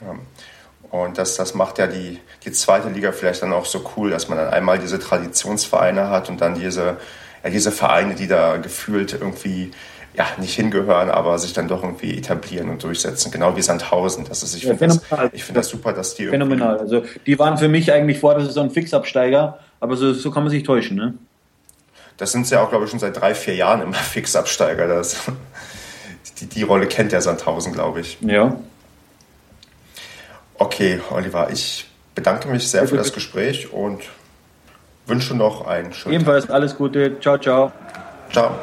Ja. 0.00 0.14
Und 0.94 1.18
das, 1.18 1.34
das 1.34 1.54
macht 1.54 1.78
ja 1.78 1.88
die, 1.88 2.20
die 2.44 2.52
zweite 2.52 2.88
Liga 2.88 3.10
vielleicht 3.10 3.42
dann 3.42 3.52
auch 3.52 3.64
so 3.64 3.84
cool, 3.96 4.10
dass 4.10 4.28
man 4.28 4.38
dann 4.38 4.54
einmal 4.54 4.78
diese 4.78 5.00
Traditionsvereine 5.00 6.08
hat 6.08 6.28
und 6.28 6.40
dann 6.40 6.54
diese, 6.54 6.98
ja, 7.42 7.50
diese 7.50 7.72
Vereine, 7.72 8.14
die 8.14 8.28
da 8.28 8.58
gefühlt 8.58 9.12
irgendwie 9.12 9.72
ja, 10.16 10.24
nicht 10.38 10.54
hingehören, 10.54 11.10
aber 11.10 11.36
sich 11.40 11.52
dann 11.52 11.66
doch 11.66 11.82
irgendwie 11.82 12.16
etablieren 12.16 12.68
und 12.68 12.84
durchsetzen. 12.84 13.32
Genau 13.32 13.56
wie 13.56 13.62
Sandhausen. 13.62 14.24
Das 14.28 14.44
ist, 14.44 14.54
ich 14.54 14.62
ja, 14.62 14.76
finde 14.76 15.00
das, 15.10 15.42
find 15.42 15.56
das 15.56 15.66
super, 15.66 15.92
dass 15.92 16.14
die 16.14 16.28
Phänomenal. 16.28 16.78
Also 16.78 17.02
die 17.26 17.36
waren 17.40 17.58
für 17.58 17.68
mich 17.68 17.92
eigentlich 17.92 18.20
vor 18.20 18.36
der 18.36 18.44
Saison 18.44 18.70
Fixabsteiger, 18.70 19.58
aber 19.80 19.96
so, 19.96 20.12
so 20.12 20.30
kann 20.30 20.44
man 20.44 20.50
sich 20.50 20.62
täuschen, 20.62 20.96
ne? 20.96 21.14
Das 22.18 22.30
sind 22.30 22.46
sie 22.46 22.54
ja 22.54 22.62
auch, 22.62 22.70
glaube 22.70 22.84
ich, 22.84 22.90
schon 22.92 23.00
seit 23.00 23.20
drei, 23.20 23.34
vier 23.34 23.56
Jahren 23.56 23.82
immer 23.82 23.94
Fixabsteiger. 23.94 24.86
Das, 24.86 25.16
die, 26.38 26.46
die 26.46 26.62
Rolle 26.62 26.86
kennt 26.86 27.10
der 27.10 27.20
Sandhausen, 27.20 27.72
glaube 27.72 27.98
ich. 27.98 28.18
Ja. 28.20 28.56
Okay, 30.58 31.00
Oliver, 31.10 31.50
ich 31.50 31.88
bedanke 32.14 32.48
mich 32.48 32.68
sehr 32.68 32.86
für 32.86 32.96
das 32.96 33.12
Gespräch 33.12 33.72
und 33.72 34.02
wünsche 35.06 35.34
noch 35.34 35.66
einen 35.66 35.92
schönen 35.92 36.14
Ebenfalls 36.14 36.46
Tag. 36.46 36.54
alles 36.54 36.76
Gute. 36.76 37.18
Ciao, 37.20 37.38
ciao. 37.38 37.72
Ciao. 38.30 38.54